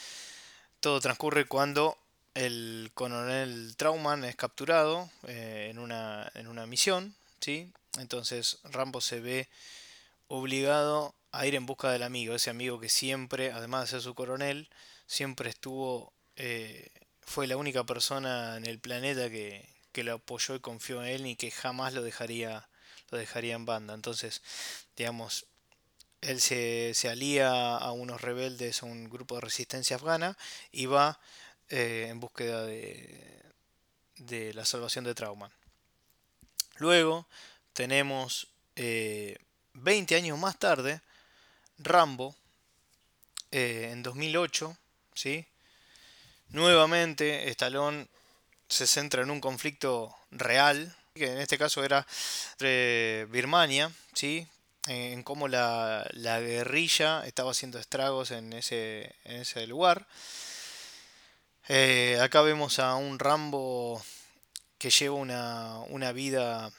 Todo 0.80 1.00
transcurre 1.00 1.46
cuando 1.46 1.96
el 2.34 2.90
coronel 2.94 3.74
Trauman 3.76 4.24
es 4.24 4.36
capturado 4.36 5.10
eh, 5.26 5.68
en, 5.70 5.78
una, 5.78 6.30
en 6.34 6.48
una 6.48 6.66
misión, 6.66 7.14
¿sí? 7.40 7.72
Entonces 7.98 8.58
Rambo 8.64 9.00
se 9.00 9.20
ve 9.20 9.48
obligado 10.28 11.14
a 11.32 11.46
ir 11.46 11.54
en 11.54 11.66
busca 11.66 11.90
del 11.90 12.02
amigo, 12.02 12.34
ese 12.34 12.50
amigo 12.50 12.80
que 12.80 12.88
siempre, 12.88 13.52
además 13.52 13.82
de 13.82 13.86
ser 13.88 14.00
su 14.00 14.14
coronel, 14.14 14.68
siempre 15.06 15.50
estuvo, 15.50 16.12
eh, 16.36 16.90
fue 17.22 17.46
la 17.46 17.56
única 17.56 17.84
persona 17.84 18.56
en 18.56 18.66
el 18.66 18.78
planeta 18.78 19.30
que, 19.30 19.68
que 19.92 20.04
lo 20.04 20.14
apoyó 20.14 20.54
y 20.54 20.60
confió 20.60 21.02
en 21.02 21.08
él 21.08 21.26
y 21.26 21.36
que 21.36 21.50
jamás 21.50 21.94
lo 21.94 22.02
dejaría, 22.02 22.68
lo 23.10 23.16
dejaría 23.16 23.54
en 23.54 23.64
banda. 23.64 23.94
Entonces, 23.94 24.42
digamos, 24.94 25.46
él 26.26 26.40
se, 26.40 27.08
alía 27.08 27.76
a 27.76 27.92
unos 27.92 28.20
rebeldes, 28.20 28.82
a 28.82 28.86
un 28.86 29.08
grupo 29.08 29.36
de 29.36 29.42
resistencia 29.42 29.96
afgana 29.96 30.36
y 30.72 30.86
va 30.86 31.20
eh, 31.68 32.06
en 32.08 32.18
búsqueda 32.18 32.64
de, 32.64 33.42
de, 34.16 34.52
la 34.52 34.64
salvación 34.64 35.04
de 35.04 35.14
Trauman. 35.14 35.52
Luego 36.78 37.26
tenemos 37.72 38.48
20 38.74 39.34
eh, 40.14 40.18
años 40.18 40.38
más 40.38 40.58
tarde, 40.58 41.00
Rambo, 41.78 42.34
eh, 43.52 43.90
en 43.92 44.02
2008, 44.02 44.76
¿sí? 45.14 45.46
Nuevamente, 46.48 47.48
Stallone 47.50 48.08
se 48.68 48.86
centra 48.86 49.22
en 49.22 49.30
un 49.30 49.40
conflicto 49.40 50.14
real, 50.32 50.94
que 51.14 51.30
en 51.30 51.38
este 51.38 51.56
caso 51.56 51.84
era 51.84 52.06
entre 52.52 53.26
Birmania, 53.26 53.92
¿sí? 54.12 54.46
En 54.86 55.22
cómo 55.22 55.48
la, 55.48 56.06
guerrilla 56.14 57.26
estaba 57.26 57.50
haciendo 57.50 57.78
estragos 57.78 58.30
en 58.30 58.52
ese, 58.52 59.14
en 59.24 59.40
ese 59.40 59.66
lugar. 59.66 60.06
Eh, 61.68 62.18
acá 62.20 62.42
vemos 62.42 62.78
a 62.78 62.94
un 62.94 63.18
Rambo 63.18 64.00
que 64.78 64.90
lleva 64.90 65.14
una, 65.16 66.12
vida 66.12 66.70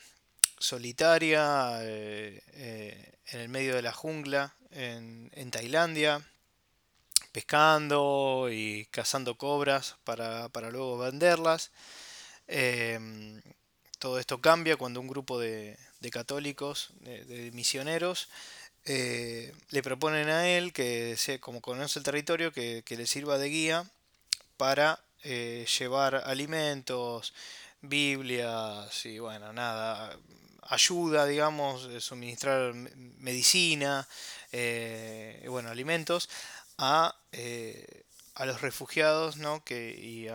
solitaria 0.59 1.79
eh, 1.81 2.41
eh, 2.53 3.13
en 3.27 3.39
el 3.41 3.49
medio 3.49 3.75
de 3.75 3.81
la 3.81 3.91
jungla 3.91 4.53
en, 4.71 5.29
en 5.33 5.51
Tailandia, 5.51 6.25
pescando 7.31 8.47
y 8.51 8.85
cazando 8.91 9.35
cobras 9.35 9.97
para, 10.03 10.49
luego 10.71 10.97
venderlas. 10.97 11.71
Todo 13.99 14.19
esto 14.19 14.39
cambia 14.39 14.77
cuando 14.77 15.01
un 15.01 15.07
grupo 15.07 15.39
de, 15.39 15.77
católicos, 16.11 16.91
de, 17.01 17.51
misioneros, 17.53 18.29
eh, 18.85 19.53
le 19.71 19.83
proponen 19.83 20.29
a 20.29 20.47
él 20.47 20.71
que, 20.71 21.17
como 21.39 21.61
conoce 21.61 21.99
el 21.99 22.05
territorio, 22.05 22.53
que, 22.53 22.83
le 22.87 23.07
sirva 23.07 23.37
de 23.37 23.49
guía 23.49 23.89
para 24.55 24.99
eh, 25.23 25.65
llevar 25.79 26.15
alimentos, 26.25 27.33
Biblias 27.81 29.05
y 29.05 29.19
bueno, 29.19 29.53
nada, 29.53 30.17
ayuda, 30.63 31.25
digamos, 31.25 31.87
suministrar 32.03 32.73
medicina, 32.73 34.07
eh, 34.51 35.45
bueno, 35.49 35.69
alimentos 35.69 36.29
a, 36.77 37.15
a 38.37 38.45
los 38.45 38.61
refugiados 38.61 39.37
¿no? 39.37 39.63
que, 39.63 39.89
y, 39.89 40.27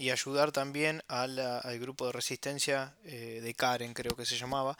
y 0.00 0.10
ayudar 0.10 0.52
también 0.52 1.02
al 1.08 1.78
grupo 1.80 2.06
de 2.06 2.12
resistencia 2.12 2.94
de 3.02 3.54
Karen, 3.56 3.92
creo 3.92 4.14
que 4.14 4.24
se 4.24 4.38
llamaba, 4.38 4.78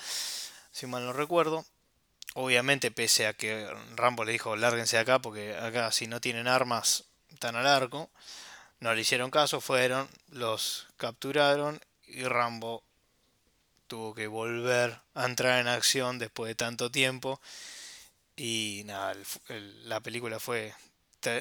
si 0.70 0.86
mal 0.86 1.04
no 1.04 1.12
recuerdo. 1.12 1.66
Obviamente, 2.34 2.92
pese 2.92 3.26
a 3.26 3.32
que 3.32 3.68
Rambo 3.96 4.24
le 4.24 4.30
dijo, 4.30 4.54
lárguense 4.54 4.98
acá, 4.98 5.18
porque 5.18 5.56
acá 5.56 5.90
si 5.90 6.06
no 6.06 6.20
tienen 6.20 6.46
armas, 6.46 7.04
están 7.32 7.56
al 7.56 7.66
arco. 7.66 8.08
No 8.78 8.94
le 8.94 9.00
hicieron 9.00 9.32
caso, 9.32 9.60
fueron, 9.60 10.08
los 10.28 10.86
capturaron 10.96 11.80
y 12.06 12.22
Rambo 12.22 12.84
tuvo 13.88 14.14
que 14.14 14.28
volver 14.28 15.00
a 15.14 15.24
entrar 15.24 15.58
en 15.58 15.66
acción 15.66 16.20
después 16.20 16.48
de 16.48 16.54
tanto 16.54 16.90
tiempo. 16.90 17.40
Y 18.36 18.82
nada, 18.86 19.16
la 19.48 19.98
película 19.98 20.38
fue 20.38 20.72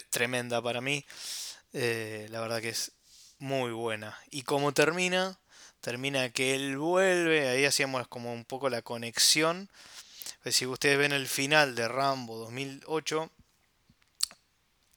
tremenda 0.10 0.62
para 0.62 0.82
mí. 0.82 1.06
Eh, 1.74 2.28
la 2.30 2.42
verdad 2.42 2.62
que 2.62 2.70
es 2.70 2.92
muy 3.40 3.72
buena. 3.72 4.18
Y 4.32 4.44
como 4.44 4.74
termina, 4.74 5.40
termina 5.82 6.30
que 6.30 6.56
él 6.56 6.78
vuelve, 6.78 7.50
ahí 7.50 7.66
hacíamos 7.66 8.08
como 8.08 8.34
un 8.34 8.46
poco 8.46 8.70
la 8.70 8.82
conexión. 8.82 9.70
Pues 10.44 10.56
si 10.56 10.66
ustedes 10.66 10.98
ven 10.98 11.12
el 11.12 11.28
final 11.28 11.76
de 11.76 11.88
Rambo 11.88 12.38
2008, 12.38 13.32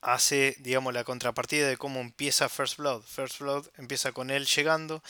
hace, 0.01 0.57
digamos, 0.61 0.95
la 0.95 1.05
contrapartida 1.05 1.69
de 1.69 1.77
cómo 1.77 2.01
empieza 2.01 2.49
First 2.49 2.79
Blood. 2.79 3.03
First 3.03 3.41
Blood 3.41 3.67
empieza 3.77 4.13
con 4.13 4.31
él 4.31 4.47
llegando 4.47 5.03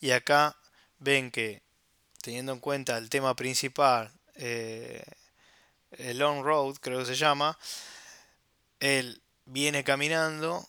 y 0.00 0.12
acá 0.12 0.56
ven 0.98 1.30
que, 1.30 1.62
teniendo 2.22 2.52
en 2.52 2.60
cuenta 2.60 2.98
el 2.98 3.10
tema 3.10 3.34
principal, 3.34 4.12
eh, 4.36 5.02
el 5.92 6.18
Long 6.18 6.42
Road, 6.42 6.76
creo 6.80 7.00
que 7.00 7.06
se 7.06 7.16
llama, 7.16 7.58
él 8.80 9.22
viene 9.44 9.84
caminando 9.84 10.68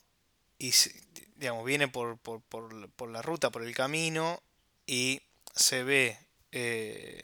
y, 0.59 0.73
digamos, 1.35 1.65
viene 1.65 1.87
por, 1.87 2.17
por, 2.17 2.41
por, 2.41 3.09
la 3.09 3.21
ruta, 3.21 3.49
por 3.49 3.63
el 3.63 3.75
camino 3.75 4.41
y 4.85 5.21
se 5.55 5.83
ve 5.83 6.17
eh, 6.51 7.23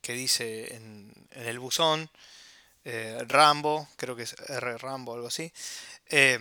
que 0.00 0.14
dice 0.14 0.74
en, 0.74 1.12
el 1.30 1.58
buzón 1.58 2.10
eh, 2.84 3.18
Rambo, 3.28 3.88
creo 3.96 4.16
que 4.16 4.24
es 4.24 4.34
R 4.48 4.78
Rambo, 4.78 5.14
algo 5.14 5.28
así, 5.28 5.52
eh, 6.08 6.38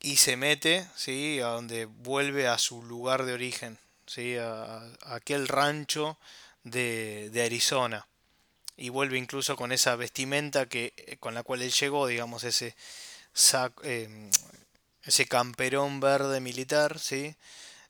y 0.00 0.16
se 0.16 0.36
mete, 0.36 0.86
¿sí? 0.96 1.40
A 1.40 1.48
donde 1.48 1.86
vuelve 1.86 2.48
a 2.48 2.58
su 2.58 2.82
lugar 2.82 3.24
de 3.24 3.32
origen, 3.32 3.78
¿sí? 4.06 4.36
A, 4.36 4.82
aquel 5.02 5.48
rancho 5.48 6.18
de, 6.64 7.30
Arizona. 7.44 8.06
Y 8.76 8.88
vuelve 8.88 9.18
incluso 9.18 9.56
con 9.56 9.72
esa 9.72 9.96
vestimenta 9.96 10.66
que, 10.66 10.92
eh, 10.96 11.16
con 11.18 11.34
la 11.34 11.42
cual 11.42 11.62
él 11.62 11.72
llegó, 11.72 12.06
digamos, 12.06 12.44
ese, 12.44 12.74
ese 15.04 15.26
camperón 15.26 16.00
verde 16.00 16.40
militar, 16.40 16.98
¿sí? 16.98 17.36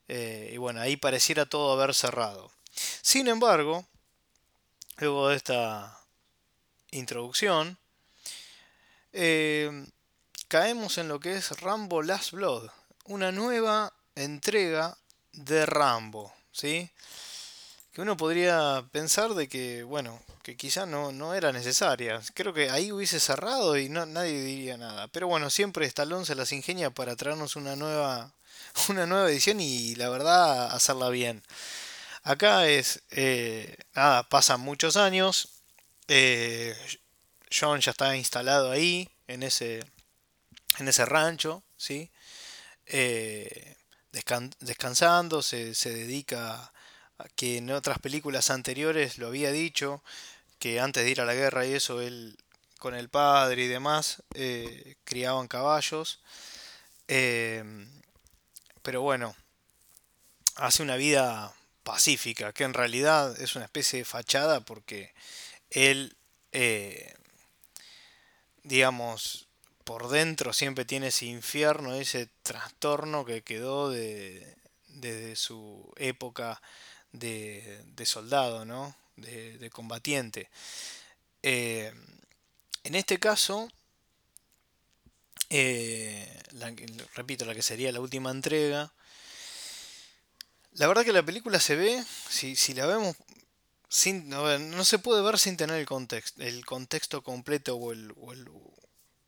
y 0.09 0.59
bueno, 0.59 0.83
ahí 0.83 0.99
pareciera 0.99 1.47
todo 1.47 1.73
haber 1.73 1.95
cerrado. 1.95 2.53
Sin 3.01 3.29
embargo, 3.29 3.87
luego 4.99 5.29
de 5.29 5.37
esta 5.37 5.99
introducción, 6.91 7.79
eh, 9.13 9.87
caemos 10.49 10.99
en 10.99 11.09
lo 11.09 11.21
que 11.21 11.35
es 11.35 11.61
Rambo 11.61 12.03
Last 12.03 12.33
Blood, 12.33 12.71
una 13.05 13.33
nueva 13.33 13.93
entrega 14.15 14.97
de 15.33 15.67
Rambo, 15.67 16.33
¿sí? 16.53 16.91
Que 17.93 18.01
uno 18.01 18.17
podría 18.17 18.85
pensar 18.91 19.35
de 19.35 19.49
que, 19.49 19.83
bueno, 19.83 20.21
que 20.43 20.57
quizá 20.57 20.87
no, 20.87 21.13
no 21.13 21.35
era 21.35 21.53
necesaria. 21.53 22.21
Creo 22.35 22.55
que 22.55 22.71
ahí 22.71 22.91
hubiese 22.91 23.21
cerrado 23.21 23.77
y 23.77 23.89
no, 23.89 24.07
nadie 24.07 24.43
diría 24.43 24.77
nada. 24.79 25.09
Pero 25.09 25.29
bueno, 25.29 25.51
siempre 25.51 25.87
Stallone 25.87 26.25
se 26.25 26.35
las 26.35 26.53
ingenia 26.53 26.91
para 26.91 27.17
traernos 27.17 27.55
una 27.57 27.77
nueva, 27.77 28.33
una 28.89 29.07
nueva 29.07 29.31
edición 29.31 29.61
y 29.61 29.95
la 29.97 30.09
verdad 30.09 30.73
hacerla 30.75 31.11
bien. 31.11 31.43
Acá 32.25 32.67
es, 32.69 33.03
eh, 33.11 33.77
nada, 33.95 34.23
pasan 34.29 34.61
muchos 34.61 34.97
años. 34.97 35.49
Eh, 36.09 36.77
John 37.51 37.81
ya 37.81 37.91
está 37.91 38.17
instalado 38.17 38.71
ahí, 38.71 39.09
en 39.27 39.43
ese, 39.43 39.85
en 40.79 40.89
ese 40.89 41.05
rancho, 41.05 41.63
¿sí? 41.77 42.11
Eh, 42.87 43.77
descansando, 44.61 45.43
se, 45.43 45.75
dedica 45.85 46.55
a 46.55 46.72
que 47.37 47.59
en 47.59 47.71
otras 47.71 47.99
películas 47.99 48.51
anteriores 48.51 49.19
lo 49.19 49.29
había 49.29 49.53
dicho, 49.53 50.03
que 50.59 50.81
antes 50.81 51.05
de 51.05 51.11
ir 51.11 51.21
a 51.21 51.25
la 51.25 51.35
guerra 51.35 51.67
y 51.67 51.75
eso, 51.75 52.01
él 52.01 52.37
con 52.79 52.95
el 52.95 53.09
padre 53.09 53.65
y 53.65 53.69
demás, 53.69 54.23
eh, 54.35 54.97
criaban 55.05 55.49
caballos. 55.49 56.21
Eh, 57.09 57.65
pero 58.83 59.03
bueno, 59.03 59.37
hace 60.57 60.83
una 60.83 60.97
vida 60.97 61.55
pacífica, 61.85 62.53
que 62.53 62.65
en 62.65 62.75
realidad 62.75 63.41
es 63.41 63.57
una 63.57 63.65
especie 63.65 64.01
de 64.01 64.05
fachada 64.05 64.61
porque 64.61 65.13
él 65.71 66.17
digamos, 68.65 69.49
por 69.85 70.09
dentro 70.09 70.53
siempre 70.53 70.85
tiene 70.85 71.09
ese 71.09 71.27
infierno, 71.27 71.95
ese 71.95 72.29
trastorno 72.43 73.25
que 73.25 73.43
quedó 73.43 73.91
de, 73.91 74.57
desde 74.89 75.37
su 75.37 75.93
época 75.97 76.63
de, 77.13 78.05
soldado, 78.05 78.65
¿no? 78.65 78.95
de, 79.17 79.71
combatiente. 79.71 80.49
Eh, 81.43 81.93
en 82.85 82.95
este 82.95 83.19
caso, 83.19 83.71
eh, 85.51 86.43
repito, 87.15 87.45
la 87.45 87.55
que 87.55 87.63
sería 87.63 87.93
la 87.93 88.01
última 88.01 88.31
entrega, 88.31 88.93
la 90.75 90.87
verdad 90.87 91.05
que 91.05 91.13
la 91.13 91.25
película 91.25 91.61
se 91.61 91.77
ve, 91.77 92.05
si, 92.29 92.57
si 92.57 92.75
la 92.75 92.87
vemos 92.87 93.17
no, 94.15 94.85
se 94.85 94.99
puede 94.99 95.23
ver 95.23 95.39
sin 95.39 95.57
tener 95.57 95.79
el 95.79 95.87
contexto, 95.87 96.43
el 96.43 96.65
contexto 96.65 97.23
completo 97.23 97.77
o, 97.77 97.93
el, 97.93 98.13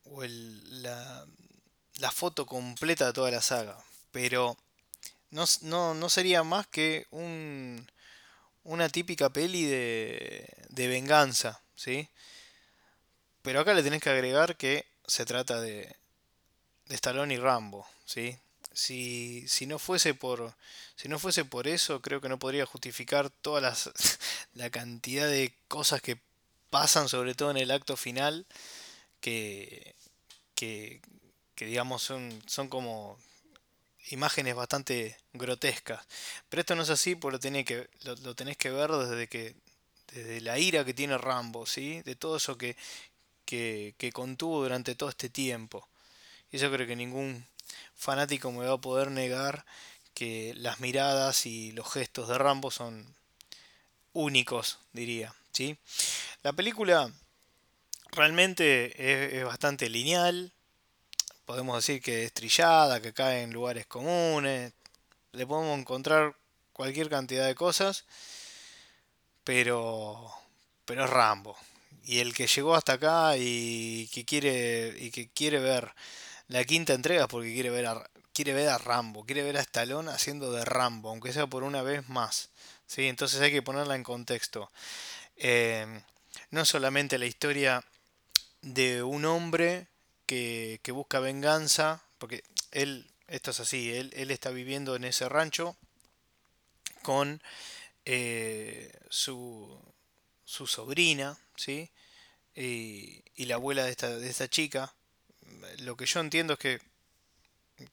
o, 0.04 0.22
el, 0.22 0.82
la, 0.82 1.26
la, 1.98 2.10
foto 2.10 2.46
completa 2.46 3.06
de 3.06 3.12
toda 3.12 3.30
la 3.30 3.42
saga. 3.42 3.76
Pero 4.10 4.56
no, 5.62 5.94
no, 5.94 6.08
sería 6.08 6.42
más 6.44 6.66
que 6.66 7.06
un, 7.10 7.86
una 8.62 8.88
típica 8.88 9.30
peli 9.30 9.64
de, 9.64 10.48
de 10.68 10.88
venganza, 10.88 11.60
¿sí? 11.74 12.08
Pero 13.42 13.60
acá 13.60 13.74
le 13.74 13.82
tenés 13.82 14.02
que 14.02 14.10
agregar 14.10 14.56
que 14.56 14.86
se 15.06 15.26
trata 15.26 15.60
de, 15.60 15.96
de 16.86 16.94
Stallone 16.94 17.34
y 17.34 17.38
Rambo, 17.38 17.86
¿sí? 18.04 18.38
Si, 18.72 19.46
si, 19.48 19.66
no 19.66 19.78
fuese 19.78 20.14
por 20.14 20.54
si 20.96 21.08
no 21.08 21.20
fuese 21.20 21.44
por 21.44 21.68
eso 21.68 22.00
creo 22.00 22.20
que 22.20 22.28
no 22.28 22.40
podría 22.40 22.66
justificar 22.66 23.30
toda 23.30 23.60
las, 23.60 23.90
la 24.54 24.70
cantidad 24.70 25.28
de 25.28 25.54
cosas 25.68 26.02
que 26.02 26.18
pasan 26.70 27.08
sobre 27.08 27.34
todo 27.34 27.52
en 27.52 27.56
el 27.56 27.70
acto 27.70 27.96
final 27.96 28.46
que, 29.20 29.94
que, 30.54 31.00
digamos 31.56 32.02
son, 32.02 32.42
son 32.46 32.68
como 32.68 33.18
imágenes 34.10 34.54
bastante 34.54 35.16
grotescas 35.32 36.04
pero 36.48 36.60
esto 36.60 36.74
no 36.74 36.82
es 36.82 36.90
así 36.90 37.14
porque 37.14 37.50
lo, 37.50 37.64
que, 37.64 37.88
lo, 38.22 38.34
tenés 38.34 38.56
que 38.56 38.70
ver 38.70 38.90
desde 38.90 39.28
que 39.28 39.54
desde 40.12 40.40
la 40.40 40.58
ira 40.58 40.84
que 40.84 40.94
tiene 40.94 41.18
Rambo 41.18 41.66
¿sí? 41.66 42.02
de 42.02 42.14
todo 42.14 42.36
eso 42.36 42.56
que, 42.56 42.76
que, 43.44 43.94
que 43.98 44.12
contuvo 44.12 44.62
durante 44.62 44.94
todo 44.94 45.08
este 45.08 45.28
tiempo 45.28 45.88
y 46.50 46.56
eso 46.56 46.70
creo 46.70 46.86
que 46.86 46.96
ningún 46.96 47.46
fanático 47.94 48.52
me 48.52 48.66
va 48.66 48.74
a 48.74 48.80
poder 48.80 49.10
negar 49.10 49.64
que 50.14 50.54
las 50.56 50.80
miradas 50.80 51.46
y 51.46 51.72
los 51.72 51.92
gestos 51.92 52.28
de 52.28 52.38
Rambo 52.38 52.70
son 52.70 53.04
únicos, 54.12 54.78
diría. 54.92 55.34
¿sí? 55.52 55.76
La 56.42 56.52
película 56.52 57.10
realmente 58.12 59.38
es, 59.38 59.44
bastante 59.44 59.88
lineal, 59.90 60.52
podemos 61.44 61.76
decir 61.76 62.00
que 62.02 62.24
es 62.24 62.32
trillada, 62.32 63.00
que 63.00 63.12
cae 63.12 63.42
en 63.42 63.52
lugares 63.52 63.86
comunes, 63.86 64.72
le 65.32 65.46
podemos 65.46 65.78
encontrar 65.78 66.34
cualquier 66.72 67.08
cantidad 67.08 67.46
de 67.46 67.54
cosas, 67.54 68.04
pero, 69.44 70.32
pero 70.84 71.04
es 71.04 71.10
Rambo. 71.10 71.56
Y 72.04 72.20
el 72.20 72.34
que 72.34 72.46
llegó 72.46 72.74
hasta 72.74 72.94
acá 72.94 73.36
y 73.38 74.08
que 74.12 74.24
quiere, 74.24 74.94
y 74.98 75.10
que 75.10 75.28
quiere 75.28 75.58
ver 75.58 75.92
la 76.48 76.64
quinta 76.64 76.92
entrega 76.92 77.28
porque 77.28 77.52
quiere 77.54 77.70
ver 77.70 77.86
a, 77.86 78.10
quiere 78.32 78.52
ver 78.52 78.68
a 78.68 78.78
Rambo, 78.78 79.24
quiere 79.24 79.42
ver 79.42 79.56
a 79.56 79.60
Stallone 79.60 80.10
haciendo 80.10 80.52
de 80.52 80.64
Rambo, 80.64 81.10
aunque 81.10 81.32
sea 81.32 81.46
por 81.46 81.62
una 81.62 81.82
vez 81.82 82.08
más. 82.08 82.50
¿sí? 82.86 83.08
Entonces 83.08 83.40
hay 83.40 83.52
que 83.52 83.62
ponerla 83.62 83.94
en 83.94 84.02
contexto. 84.02 84.70
Eh, 85.36 85.86
no 86.50 86.64
solamente 86.64 87.18
la 87.18 87.26
historia 87.26 87.84
de 88.60 89.02
un 89.02 89.24
hombre 89.24 89.86
que, 90.26 90.80
busca 90.88 91.20
venganza, 91.20 92.02
porque 92.18 92.44
él, 92.72 93.10
esto 93.28 93.50
es 93.50 93.60
así, 93.60 93.92
él, 93.92 94.30
está 94.30 94.50
viviendo 94.50 94.96
en 94.96 95.04
ese 95.04 95.28
rancho 95.28 95.76
con 97.02 97.42
eh, 98.04 98.92
su, 99.10 99.78
su 100.44 100.66
sobrina, 100.66 101.38
¿sí? 101.56 101.90
Y, 102.54 103.22
y 103.36 103.46
la 103.46 103.56
abuela 103.56 103.84
de 103.84 103.90
esta, 103.90 104.16
de 104.16 104.28
esta 104.28 104.48
chica. 104.48 104.94
Lo 105.78 105.96
que 105.96 106.06
yo 106.06 106.20
entiendo 106.20 106.54
es 106.54 106.58
que, 106.58 106.80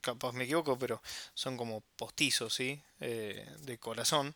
capaz 0.02 0.34
me 0.34 0.44
equivoco, 0.44 0.78
pero 0.78 1.02
son 1.34 1.58
como 1.58 1.82
postizos, 1.96 2.54
¿sí? 2.54 2.82
Eh, 3.00 3.46
de 3.60 3.78
corazón. 3.78 4.36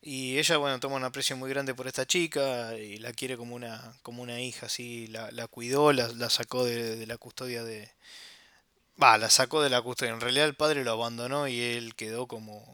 Y 0.00 0.38
ella, 0.38 0.56
bueno, 0.58 0.78
toma 0.80 0.96
un 0.96 1.04
aprecio 1.04 1.36
muy 1.36 1.50
grande 1.50 1.74
por 1.74 1.86
esta 1.86 2.06
chica 2.06 2.74
y 2.76 2.98
la 2.98 3.12
quiere 3.12 3.36
como 3.36 3.54
una, 3.54 3.94
como 4.02 4.22
una 4.22 4.40
hija, 4.40 4.66
así, 4.66 5.08
la, 5.08 5.30
la 5.32 5.48
cuidó, 5.48 5.92
la, 5.92 6.08
la 6.08 6.30
sacó 6.30 6.64
de, 6.64 6.96
de 6.96 7.06
la 7.06 7.18
custodia 7.18 7.64
de... 7.64 7.90
Va, 9.00 9.18
la 9.18 9.30
sacó 9.30 9.62
de 9.62 9.70
la 9.70 9.82
custodia. 9.82 10.12
En 10.12 10.20
realidad 10.20 10.46
el 10.46 10.54
padre 10.54 10.84
lo 10.84 10.92
abandonó 10.92 11.48
y 11.48 11.60
él 11.60 11.94
quedó 11.94 12.26
como, 12.26 12.64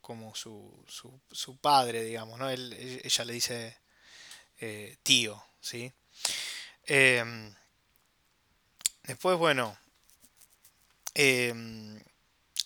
como 0.00 0.34
su, 0.34 0.72
su, 0.88 1.12
su 1.30 1.56
padre, 1.56 2.02
digamos, 2.02 2.38
¿no? 2.38 2.48
Él, 2.50 3.00
ella 3.04 3.24
le 3.24 3.32
dice 3.32 3.76
eh, 4.60 4.96
tío, 5.02 5.42
¿sí? 5.60 5.92
Em, 6.86 7.54
después, 9.04 9.38
bueno, 9.38 9.76
em, 11.14 12.00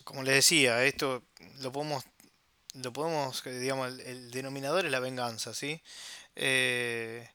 como 0.05 0.23
les 0.23 0.35
decía, 0.37 0.85
esto 0.85 1.23
lo 1.61 1.73
podemos, 1.73 2.05
lo 2.75 2.93
podemos, 2.93 3.43
digamos, 3.45 3.89
el, 3.89 4.01
el 4.01 4.31
denominador 4.31 4.85
es 4.85 4.91
la 4.93 5.01
venganza, 5.01 5.55
¿sí? 5.55 5.83
Eh, 6.37 7.29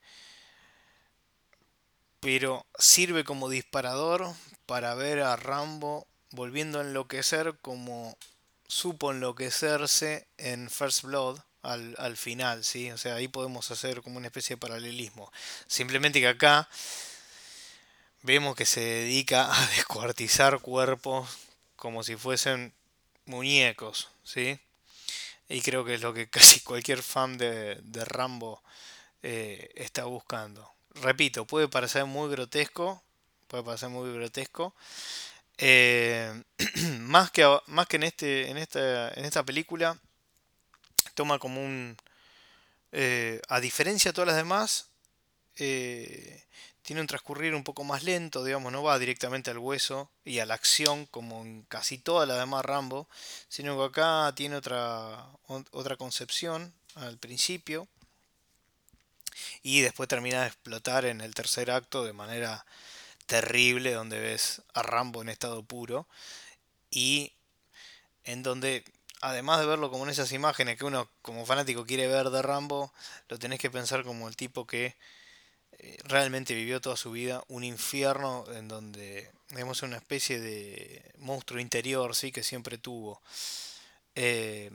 pero 2.20 2.66
sirve 2.78 3.24
como 3.24 3.50
disparador 3.50 4.34
para 4.66 4.96
ver 4.96 5.22
a 5.22 5.36
Rambo 5.36 6.08
volviendo 6.32 6.80
a 6.80 6.84
enloquecer 6.84 7.58
como 7.62 8.18
supo 8.68 9.12
enloquecerse 9.12 10.28
en 10.38 10.70
First 10.70 11.04
Blood 11.04 11.40
al, 11.62 11.96
al 12.00 12.18
final, 12.18 12.64
¿sí? 12.64 12.92
O 12.92 12.98
sea, 12.98 13.16
ahí 13.16 13.28
podemos 13.28 13.72
hacer 13.72 14.02
como 14.02 14.18
una 14.18 14.28
especie 14.28 14.56
de 14.56 14.60
paralelismo. 14.60 15.32
Simplemente 15.68 16.20
que 16.20 16.28
acá 16.28 16.68
vemos 18.24 18.56
que 18.56 18.66
se 18.66 18.82
dedica 18.82 19.52
a 19.52 19.68
descuartizar 19.76 20.60
cuerpos 20.60 21.30
como 21.76 22.04
si 22.04 22.16
fuesen 22.16 22.74
muñecos, 23.26 24.10
¿sí? 24.24 24.60
Y 25.50 25.62
creo 25.62 25.86
que 25.86 25.96
es 25.96 26.02
lo 26.02 26.14
que 26.14 26.30
casi 26.30 26.62
cualquier 26.62 27.02
fan 27.04 27.38
de, 27.38 27.76
de 27.84 28.06
Rambo 28.06 28.62
eh, 29.24 29.72
está 29.76 30.06
buscando. 30.06 30.72
Repito, 30.96 31.46
puede 31.46 31.68
parecer 31.70 32.06
muy 32.06 32.30
grotesco, 32.32 33.04
puede 33.48 33.64
parecer 33.64 33.90
muy 33.90 34.14
grotesco, 34.14 34.76
eh, 35.58 36.44
más 37.02 37.32
que, 37.32 37.46
más 37.68 37.88
que 37.88 37.98
en, 37.98 38.04
este, 38.04 38.50
en, 38.50 38.58
esta, 38.58 39.10
en 39.10 39.26
esta 39.26 39.44
película, 39.46 40.00
toma 41.16 41.40
como 41.40 41.62
un... 41.64 41.98
eh, 42.92 43.42
a 43.50 43.60
diferencia 43.60 44.12
de 44.12 44.16
todas 44.16 44.28
las 44.30 44.38
demás, 44.38 44.90
tiene 46.88 47.02
un 47.02 47.08
transcurrir 47.08 47.54
un 47.54 47.66
poco 47.66 47.84
más 47.84 48.04
lento, 48.04 48.46
digamos, 48.46 48.72
no 48.72 48.82
va 48.82 48.98
directamente 48.98 49.52
al 49.52 49.58
hueso 49.58 50.10
y 50.24 50.40
a 50.40 50.46
la 50.46 50.54
acción 50.54 51.06
como 51.08 51.42
en 51.42 51.64
casi 51.64 51.98
todas 51.98 52.26
las 52.30 52.40
demás 52.40 52.64
Rambo, 52.64 53.10
sino 53.50 53.78
que 53.78 53.84
acá 53.84 54.34
tiene 54.38 54.56
otra, 54.56 55.28
otra 55.72 55.98
concepción 55.98 56.74
al 56.96 57.18
principio 57.18 57.90
y 59.64 59.82
después 59.82 60.08
termina 60.08 60.44
de 60.44 60.48
explotar 60.48 61.04
en 61.04 61.20
el 61.20 61.36
tercer 61.36 61.72
acto 61.72 62.06
de 62.06 62.14
manera 62.14 62.66
terrible, 63.26 63.92
donde 63.92 64.22
ves 64.22 64.62
a 64.74 64.82
Rambo 64.82 65.22
en 65.22 65.28
estado 65.28 65.64
puro 65.64 66.08
y 66.90 67.34
en 68.24 68.44
donde 68.44 68.86
además 69.20 69.60
de 69.60 69.66
verlo 69.66 69.92
como 69.92 70.06
en 70.06 70.12
esas 70.12 70.32
imágenes 70.32 70.78
que 70.78 70.86
uno 70.86 71.10
como 71.22 71.46
fanático 71.46 71.86
quiere 71.86 72.08
ver 72.08 72.30
de 72.30 72.42
Rambo, 72.42 72.94
lo 73.28 73.38
tenés 73.38 73.60
que 73.60 73.70
pensar 73.70 74.06
como 74.06 74.30
el 74.30 74.38
tipo 74.38 74.66
que 74.66 74.96
realmente 76.06 76.56
vivió 76.56 76.82
toda 76.82 76.98
su 76.98 77.12
vida 77.12 77.44
un 77.48 77.64
infierno 77.64 78.46
en 78.54 78.68
donde 78.68 79.30
digamos 79.50 79.82
una 79.82 79.98
especie 79.98 80.40
de 80.40 81.14
monstruo 81.20 81.60
interior 81.60 82.16
sí 82.16 82.32
que 82.32 82.44
siempre 82.44 82.78
tuvo. 82.78 83.22
Eh, 84.16 84.72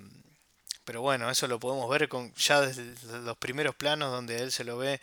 pero 0.84 1.02
bueno 1.02 1.30
eso 1.30 1.46
lo 1.46 1.60
podemos 1.60 1.88
ver 1.90 2.08
con 2.08 2.32
ya 2.34 2.60
desde 2.60 2.94
los 3.20 3.36
primeros 3.36 3.74
planos 3.74 4.12
donde 4.12 4.38
él 4.38 4.52
se 4.52 4.64
lo 4.64 4.78
ve 4.78 5.00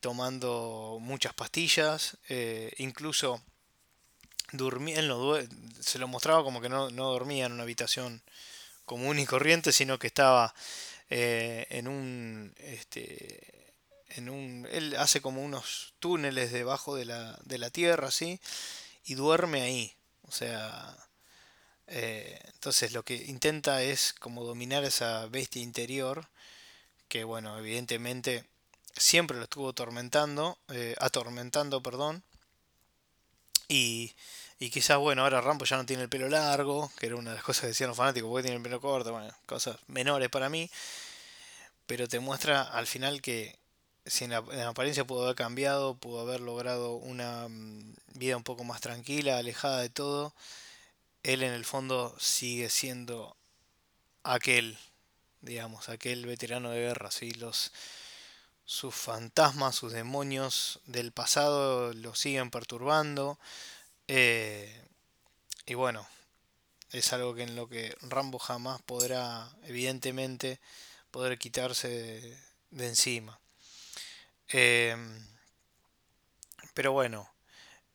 tomando 0.00 0.98
muchas 1.00 1.34
pastillas 1.34 2.16
eh, 2.28 2.72
incluso 2.78 3.42
se 5.80 5.98
lo 5.98 6.08
mostraba 6.08 6.42
como 6.42 6.60
que 6.60 6.68
no, 6.68 6.90
no 6.90 7.12
dormía 7.12 7.46
en 7.46 7.52
una 7.52 7.62
habitación 7.62 8.22
común 8.84 9.18
y 9.18 9.26
corriente 9.26 9.72
sino 9.72 9.98
que 9.98 10.08
estaba 10.08 10.54
eh, 11.08 11.66
en 11.70 11.88
un 11.88 12.54
este, 12.58 13.61
en 14.16 14.28
un 14.28 14.68
él 14.70 14.96
hace 14.96 15.20
como 15.20 15.42
unos 15.42 15.94
túneles 16.00 16.52
debajo 16.52 16.96
de 16.96 17.04
la, 17.04 17.38
de 17.44 17.58
la 17.58 17.70
tierra 17.70 18.08
así 18.08 18.40
y 19.04 19.14
duerme 19.14 19.62
ahí. 19.62 19.94
O 20.22 20.32
sea 20.32 20.96
eh, 21.86 22.40
entonces 22.54 22.92
lo 22.92 23.04
que 23.04 23.16
intenta 23.16 23.82
es 23.82 24.12
como 24.14 24.44
dominar 24.44 24.84
esa 24.84 25.26
bestia 25.26 25.62
interior 25.62 26.28
que 27.08 27.24
bueno 27.24 27.58
evidentemente 27.58 28.44
siempre 28.96 29.36
lo 29.36 29.44
estuvo 29.44 29.70
atormentando 29.70 30.58
eh, 30.68 30.94
atormentando 30.98 31.82
perdón. 31.82 32.22
Y 33.68 34.12
y 34.62 34.70
quizás, 34.70 34.96
bueno, 34.98 35.22
ahora 35.22 35.40
Rambo 35.40 35.64
ya 35.64 35.76
no 35.76 35.84
tiene 35.84 36.04
el 36.04 36.08
pelo 36.08 36.28
largo, 36.28 36.88
que 36.96 37.06
era 37.06 37.16
una 37.16 37.30
de 37.30 37.36
las 37.36 37.44
cosas 37.44 37.62
que 37.62 37.66
decían 37.68 37.88
los 37.88 37.96
fanáticos, 37.96 38.30
porque 38.30 38.44
tiene 38.44 38.58
el 38.58 38.62
pelo 38.62 38.80
corto, 38.80 39.10
bueno, 39.10 39.34
cosas 39.44 39.76
menores 39.88 40.28
para 40.28 40.48
mí, 40.48 40.70
pero 41.86 42.06
te 42.06 42.20
muestra 42.20 42.62
al 42.62 42.86
final 42.86 43.20
que 43.20 43.58
si 44.06 44.24
en 44.24 44.32
en 44.32 44.60
apariencia 44.60 45.06
pudo 45.06 45.24
haber 45.24 45.36
cambiado, 45.36 45.94
pudo 45.96 46.20
haber 46.20 46.40
logrado 46.40 46.94
una 46.94 47.48
mm, 47.48 47.94
vida 48.14 48.36
un 48.36 48.44
poco 48.44 48.64
más 48.64 48.80
tranquila, 48.80 49.38
alejada 49.38 49.80
de 49.80 49.90
todo, 49.90 50.34
él 51.22 51.42
en 51.42 51.52
el 51.52 51.64
fondo 51.64 52.14
sigue 52.18 52.70
siendo 52.70 53.36
aquel, 54.24 54.78
digamos, 55.40 55.88
aquel 55.88 56.26
veterano 56.26 56.70
de 56.70 56.80
guerra, 56.80 57.10
¿sí? 57.10 57.32
Los, 57.32 57.72
sus 58.64 58.94
fantasmas, 58.94 59.76
sus 59.76 59.92
demonios 59.92 60.80
del 60.86 61.12
pasado 61.12 61.92
lo 61.94 62.14
siguen 62.14 62.50
perturbando, 62.50 63.38
eh, 64.08 64.84
y 65.66 65.74
bueno, 65.74 66.06
es 66.90 67.12
algo 67.12 67.34
que 67.34 67.44
en 67.44 67.56
lo 67.56 67.68
que 67.68 67.96
Rambo 68.02 68.38
jamás 68.38 68.82
podrá, 68.82 69.50
evidentemente, 69.64 70.60
poder 71.10 71.38
quitarse 71.38 72.38
de 72.70 72.88
encima. 72.88 73.41
Eh, 74.52 74.96
pero 76.74 76.92
bueno, 76.92 77.30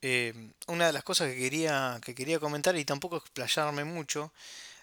eh, 0.02 0.34
una 0.68 0.88
de 0.88 0.94
las 0.94 1.04
cosas 1.04 1.30
que 1.30 1.38
quería, 1.38 2.00
que 2.04 2.16
quería 2.16 2.40
comentar 2.40 2.76
y 2.76 2.86
tampoco 2.86 3.18
explayarme 3.18 3.84
mucho 3.84 4.32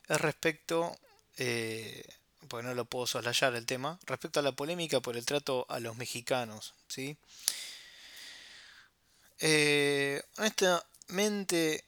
es 0.08 0.20
respecto, 0.20 0.96
eh, 1.38 2.04
porque 2.48 2.66
no 2.66 2.74
lo 2.74 2.84
puedo 2.84 3.06
soslayar 3.06 3.54
el 3.54 3.66
tema, 3.66 3.98
respecto 4.06 4.40
a 4.40 4.42
la 4.42 4.52
polémica 4.52 5.00
por 5.00 5.16
el 5.16 5.24
trato 5.26 5.66
a 5.68 5.80
los 5.80 5.96
mexicanos, 5.96 6.74
¿sí? 6.88 7.16
Eh, 9.40 10.22
honestamente, 10.38 11.84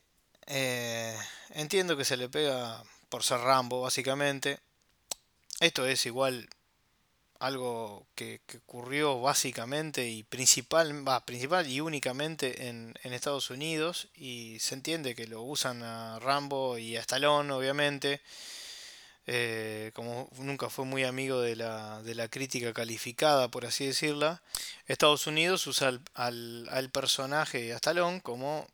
entiendo 1.51 1.97
que 1.97 2.05
se 2.05 2.17
le 2.17 2.29
pega 2.29 2.83
por 3.09 3.25
ser 3.25 3.41
Rambo, 3.41 3.83
básicamente. 3.83 4.61
Esto 5.61 5.87
es 5.87 6.07
igual 6.07 6.49
algo 7.41 8.07
que, 8.15 8.41
que 8.47 8.59
ocurrió 8.59 9.21
básicamente 9.21 10.09
y 10.09 10.23
principal, 10.23 11.05
principal 11.25 11.67
y 11.67 11.81
únicamente 11.81 12.69
en, 12.69 12.95
en 13.03 13.13
Estados 13.13 13.51
Unidos 13.51 14.09
y 14.15 14.59
se 14.61 14.75
entiende 14.75 15.15
que 15.15 15.27
lo 15.27 15.43
usan 15.43 15.83
a 15.83 16.19
Rambo 16.19 16.79
y 16.79 16.97
a 16.97 17.01
Stallone 17.01 17.53
obviamente 17.53 18.21
eh, 19.27 19.91
como 19.95 20.29
nunca 20.39 20.71
fue 20.71 20.85
muy 20.85 21.05
amigo 21.05 21.41
de 21.41 21.57
la, 21.57 22.03
de 22.03 22.15
la 22.15 22.29
crítica 22.29 22.73
calificada 22.73 23.49
por 23.49 23.67
así 23.67 23.87
decirla 23.87 24.43
Estados 24.87 25.27
Unidos 25.27 25.67
usa 25.67 25.89
al, 25.89 26.01
al, 26.15 26.69
al 26.71 26.91
personaje 26.91 27.73
a 27.73 27.77
Stallone 27.77 28.21
como 28.21 28.67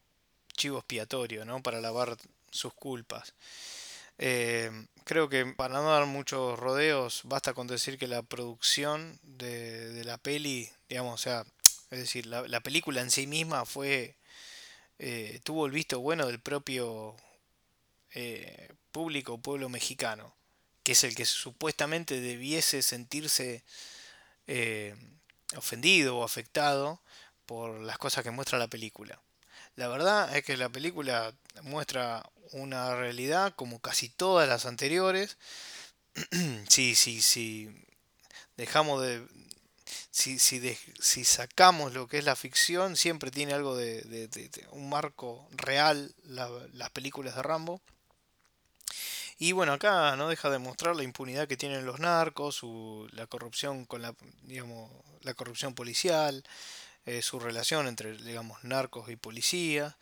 chivo 0.57 0.79
expiatorio 0.79 1.45
¿no? 1.45 1.63
para 1.63 1.81
lavar 1.81 2.17
sus 2.51 2.75
culpas 2.75 3.35
eh, 4.25 4.71
creo 5.03 5.29
que 5.29 5.45
para 5.47 5.75
no 5.75 5.91
dar 5.91 6.07
muchos 6.07 6.57
rodeos, 6.57 7.23
basta 7.25 7.55
con 7.55 7.67
decir 7.67 7.99
que 7.99 8.07
la 8.07 8.23
producción 8.23 9.19
de, 9.25 10.05
la 10.05 10.17
peli, 10.17 10.71
digamos, 10.89 11.15
o 11.15 11.23
sea, 11.23 11.45
es 11.91 11.99
decir, 11.99 12.27
la, 12.27 12.47
la 12.47 12.61
película 12.61 13.01
en 13.01 13.11
sí 13.11 13.27
misma 13.27 13.65
fue, 13.65 14.15
eh, 15.01 15.41
tuvo 15.43 15.67
el 15.67 15.73
visto 15.73 15.99
bueno 15.99 16.29
del 16.29 16.39
propio 16.39 17.17
eh, 18.15 18.73
público, 18.93 19.39
pueblo 19.39 19.69
mexicano, 19.69 20.33
que 20.85 20.93
es 20.93 21.03
el 21.03 21.17
que 21.17 21.27
supuestamente 21.27 22.21
debiese 22.21 22.81
sentirse 22.83 23.65
eh, 24.47 24.95
ofendido 25.57 26.19
o 26.19 26.25
afectado 26.25 27.01
por 27.45 27.81
las 27.81 27.99
cosas 27.99 28.23
que 28.23 28.31
muestra 28.31 28.61
la 28.61 28.69
película. 28.69 29.21
La 29.75 29.89
verdad 29.89 30.37
es 30.37 30.45
que 30.45 30.57
la 30.57 30.69
película 30.69 31.35
muestra 31.63 32.23
una 32.53 32.95
realidad 32.97 33.55
como 33.55 33.81
casi 33.81 34.09
todas 34.09 34.49
las 34.49 34.67
anteriores. 34.67 35.39
sí, 36.69 36.95
sí, 36.95 37.23
sí. 37.23 37.71
dejamos 38.57 39.03
de... 39.03 39.27
Si, 40.11 40.39
si, 40.39 40.77
si 41.01 41.25
sacamos 41.25 41.95
lo 41.95 42.07
que 42.07 42.19
es 42.19 42.25
la 42.25 42.37
ficción, 42.37 42.97
siempre 42.97 43.31
tiene 43.31 43.55
algo 43.55 43.77
de, 43.77 44.29
un 44.71 44.89
marco 44.89 45.49
real 45.53 46.15
las 46.25 46.91
películas 46.91 47.35
de 47.35 47.43
Rambo. 47.43 47.81
Y 49.39 49.53
bueno, 49.53 49.73
acá 49.73 50.15
no 50.17 50.29
deja 50.29 50.51
de 50.51 50.59
mostrar 50.59 50.95
la 50.95 51.03
impunidad 51.03 51.49
que 51.49 51.57
tienen 51.57 51.85
los 51.85 51.99
narcos, 51.99 52.55
su, 52.55 53.09
la 53.13 53.27
corrupción 53.27 53.87
con 53.87 54.01
la, 54.01 54.15
digamos, 54.43 54.89
la 55.23 55.35
corrupción 55.35 55.75
policial, 55.75 56.45
eh, 57.07 57.23
su 57.23 57.41
relación 57.41 57.89
entre, 57.89 58.17
digamos, 58.19 58.63
narcos 58.63 59.11
y 59.11 59.17
policía. 59.17 59.97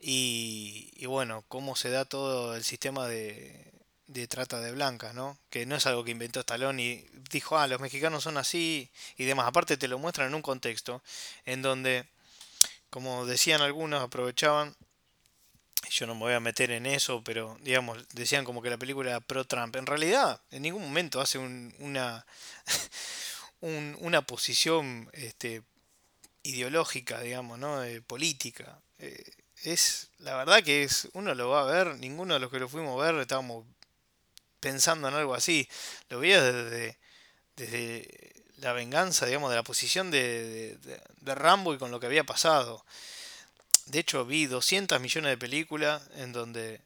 Y, 0.00 1.04
bueno, 1.06 1.44
cómo 1.48 1.76
se 1.76 1.90
da 1.90 2.04
todo 2.06 2.56
el 2.56 2.64
sistema 2.64 3.06
de, 3.06 3.70
de 4.06 4.26
trata 4.26 4.60
de 4.60 4.72
blancas, 4.72 5.14
¿no? 5.14 5.38
Que 5.50 5.66
no 5.66 5.76
es 5.76 5.86
algo 5.86 6.04
que 6.04 6.10
inventó 6.10 6.40
Stallone 6.40 6.82
y 6.82 7.06
dijo, 7.30 7.58
ah, 7.58 7.66
los 7.66 7.80
mexicanos 7.80 8.24
son 8.24 8.38
así 8.38 8.90
y 9.18 9.24
demás. 9.24 9.46
Aparte 9.46 9.76
te 9.76 9.88
lo 9.88 9.98
muestran 9.98 10.28
en 10.28 10.34
un 10.34 10.42
contexto 10.42 11.02
en 11.44 11.60
donde, 11.60 12.06
como 12.88 13.26
decían 13.26 13.60
algunos, 13.60 14.02
aprovechaban, 14.02 14.74
yo 15.90 16.06
no 16.06 16.14
me 16.14 16.20
voy 16.20 16.34
a 16.34 16.40
meter 16.40 16.70
en 16.70 16.86
eso, 16.86 17.22
pero 17.24 17.58
digamos, 17.62 17.98
decían 18.12 18.44
como 18.44 18.62
que 18.62 18.70
la 18.70 18.78
película 18.78 19.10
era 19.10 19.20
pro-Trump. 19.20 19.76
En 19.76 19.86
realidad, 19.86 20.40
en 20.50 20.62
ningún 20.62 20.82
momento 20.82 21.20
hace 21.20 21.38
una, 21.38 22.26
una 23.60 24.22
posición 24.22 25.10
este, 25.12 25.62
ideológica, 26.42 27.20
digamos, 27.20 27.58
¿no? 27.58 27.82
política. 28.06 28.80
Eh, 28.98 29.39
es, 29.64 30.08
la 30.18 30.36
verdad 30.36 30.62
que 30.62 30.84
es, 30.84 31.08
uno 31.12 31.34
lo 31.34 31.50
va 31.50 31.62
a 31.62 31.64
ver, 31.64 31.96
ninguno 31.98 32.34
de 32.34 32.40
los 32.40 32.50
que 32.50 32.58
lo 32.58 32.68
fuimos 32.68 33.00
a 33.00 33.12
ver 33.12 33.20
estábamos 33.20 33.64
pensando 34.60 35.08
en 35.08 35.14
algo 35.14 35.34
así. 35.34 35.68
Lo 36.08 36.20
veía 36.20 36.42
desde, 36.42 36.98
desde 37.56 38.44
la 38.58 38.72
venganza, 38.72 39.26
digamos, 39.26 39.50
de 39.50 39.56
la 39.56 39.62
posición 39.62 40.10
de, 40.10 40.76
de, 41.20 41.34
Rambo 41.34 41.74
y 41.74 41.78
con 41.78 41.90
lo 41.90 41.98
que 41.98 42.06
había 42.06 42.24
pasado. 42.24 42.84
De 43.86 43.98
hecho, 43.98 44.24
vi 44.24 44.46
200 44.46 45.00
millones 45.00 45.30
de 45.30 45.38
películas 45.38 46.02
en 46.16 46.32
donde, 46.32 46.80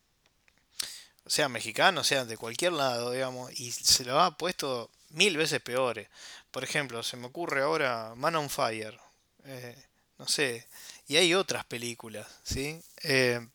sea 1.27 1.49
mexicano, 1.49 2.05
sea 2.05 2.25
de 2.25 2.37
cualquier 2.37 2.73
lado, 2.73 3.11
digamos, 3.11 3.53
y 3.59 3.73
se 3.73 4.05
lo 4.05 4.21
ha 4.21 4.37
puesto 4.37 4.91
mil 5.11 5.37
veces 5.37 5.61
peores. 5.61 6.09
Por 6.51 6.65
ejemplo, 6.65 7.03
se 7.03 7.17
me 7.17 7.27
ocurre 7.27 7.63
ahora 7.63 8.15
Man 8.17 8.37
on 8.37 8.49
Fire. 8.49 8.99
Eh, 9.45 9.77
no 10.19 10.29
sé. 10.29 10.67
Y 11.07 11.17
hay 11.17 11.35
otras 11.35 11.65
películas, 11.67 12.27
¿sí? 12.43 12.81
Eh, 13.03 13.47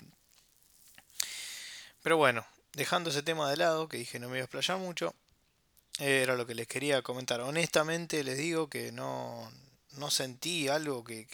pero 2.03 2.17
bueno, 2.17 2.45
dejando 2.73 3.09
ese 3.09 3.23
tema 3.23 3.49
de 3.49 3.57
lado, 3.57 3.89
que 3.89 3.97
dije 3.97 4.19
no 4.19 4.29
me 4.29 4.38
iba 4.38 4.43
a 4.43 4.45
explayar 4.45 4.77
mucho, 4.77 5.13
era 5.99 6.35
lo 6.35 6.45
que 6.45 6.55
les 6.55 6.67
quería 6.67 7.01
comentar. 7.01 7.41
Honestamente 7.41 8.23
les 8.23 8.38
digo 8.38 8.69
que 8.69 8.91
no, 8.91 9.51
no 9.93 10.12
sentí 10.12 10.67
algo 10.67 11.03
que, 11.03 11.25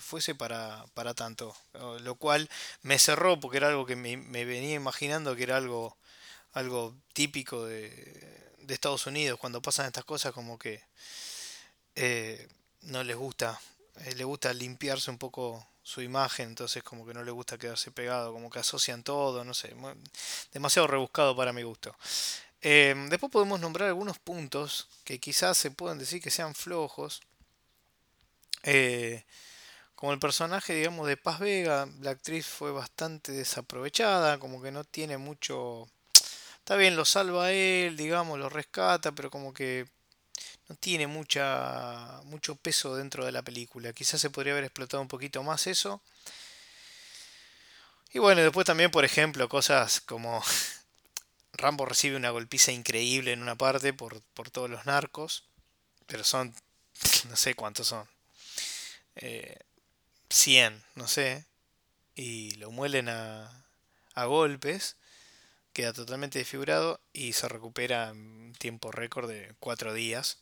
fuese 0.00 0.34
para, 0.34 0.84
para, 0.94 1.14
tanto, 1.14 1.54
lo 2.00 2.14
cual 2.14 2.48
me 2.82 2.98
cerró 2.98 3.38
porque 3.38 3.58
era 3.58 3.68
algo 3.68 3.86
que 3.86 3.96
me, 3.96 4.16
venía 4.16 4.74
imaginando 4.74 5.36
que 5.36 5.42
era 5.42 5.56
algo, 5.56 5.96
algo 6.52 6.94
típico 7.12 7.66
de, 7.66 7.90
de, 8.58 8.74
Estados 8.74 9.06
Unidos, 9.06 9.38
cuando 9.38 9.62
pasan 9.62 9.86
estas 9.86 10.04
cosas 10.04 10.32
como 10.32 10.58
que 10.58 10.82
eh, 11.94 12.48
no 12.82 13.04
les 13.04 13.16
gusta, 13.16 13.60
eh, 14.00 14.14
les 14.14 14.26
gusta 14.26 14.52
limpiarse 14.52 15.10
un 15.10 15.18
poco 15.18 15.66
su 15.82 16.02
imagen, 16.02 16.48
entonces 16.48 16.82
como 16.82 17.06
que 17.06 17.14
no 17.14 17.22
le 17.22 17.30
gusta 17.30 17.58
quedarse 17.58 17.90
pegado, 17.92 18.32
como 18.32 18.50
que 18.50 18.58
asocian 18.58 19.04
todo, 19.04 19.44
no 19.44 19.54
sé, 19.54 19.74
demasiado 20.52 20.88
rebuscado 20.88 21.36
para 21.36 21.52
mi 21.52 21.62
gusto. 21.62 21.94
Em, 22.60 23.08
después 23.08 23.30
podemos 23.30 23.60
nombrar 23.60 23.88
algunos 23.88 24.18
puntos 24.18 24.88
que 25.04 25.20
quizás 25.20 25.56
se 25.56 25.70
pueden 25.70 25.98
decir 25.98 26.20
que 26.20 26.30
sean 26.30 26.54
flojos, 26.54 27.22
eh, 28.64 29.24
como 29.94 30.12
el 30.12 30.18
personaje, 30.18 30.74
digamos, 30.74 31.06
de 31.06 31.16
Paz 31.16 31.38
Vega, 31.40 31.88
la 32.00 32.10
actriz 32.10 32.46
fue 32.46 32.72
bastante 32.72 33.32
desaprovechada, 33.32 34.38
como 34.38 34.60
que 34.60 34.70
no 34.70 34.84
tiene 34.84 35.16
mucho... 35.18 35.88
Está 36.58 36.76
bien, 36.76 36.96
lo 36.96 37.04
salva 37.04 37.52
él, 37.52 37.96
digamos, 37.96 38.38
lo 38.38 38.48
rescata, 38.48 39.12
pero 39.12 39.30
como 39.30 39.54
que 39.54 39.86
no 40.68 40.76
tiene 40.76 41.06
mucha, 41.06 42.20
mucho 42.24 42.56
peso 42.56 42.96
dentro 42.96 43.24
de 43.24 43.32
la 43.32 43.42
película. 43.42 43.92
Quizás 43.92 44.20
se 44.20 44.30
podría 44.30 44.52
haber 44.52 44.64
explotado 44.64 45.00
un 45.00 45.08
poquito 45.08 45.42
más 45.42 45.66
eso. 45.66 46.02
Y 48.12 48.18
bueno, 48.18 48.42
después 48.42 48.66
también, 48.66 48.90
por 48.90 49.04
ejemplo, 49.04 49.48
cosas 49.48 50.00
como 50.00 50.42
Rambo 51.52 51.86
recibe 51.86 52.16
una 52.16 52.30
golpiza 52.30 52.72
increíble 52.72 53.32
en 53.32 53.42
una 53.42 53.56
parte 53.56 53.92
por, 53.92 54.20
por 54.34 54.50
todos 54.50 54.70
los 54.70 54.86
narcos. 54.86 55.44
Pero 56.06 56.24
son, 56.24 56.54
no 57.28 57.36
sé 57.36 57.54
cuántos 57.54 57.88
son. 57.88 58.08
Eh, 59.16 59.58
100, 60.30 60.82
no 60.94 61.06
sé. 61.08 61.44
Y 62.14 62.52
lo 62.56 62.70
muelen 62.70 63.08
a, 63.08 63.64
a 64.14 64.24
golpes 64.24 64.96
queda 65.76 65.92
totalmente 65.92 66.38
desfigurado 66.38 67.00
y 67.12 67.34
se 67.34 67.48
recupera 67.50 68.08
en 68.08 68.54
tiempo 68.58 68.90
récord 68.90 69.28
de 69.28 69.54
4 69.60 69.92
días. 69.92 70.38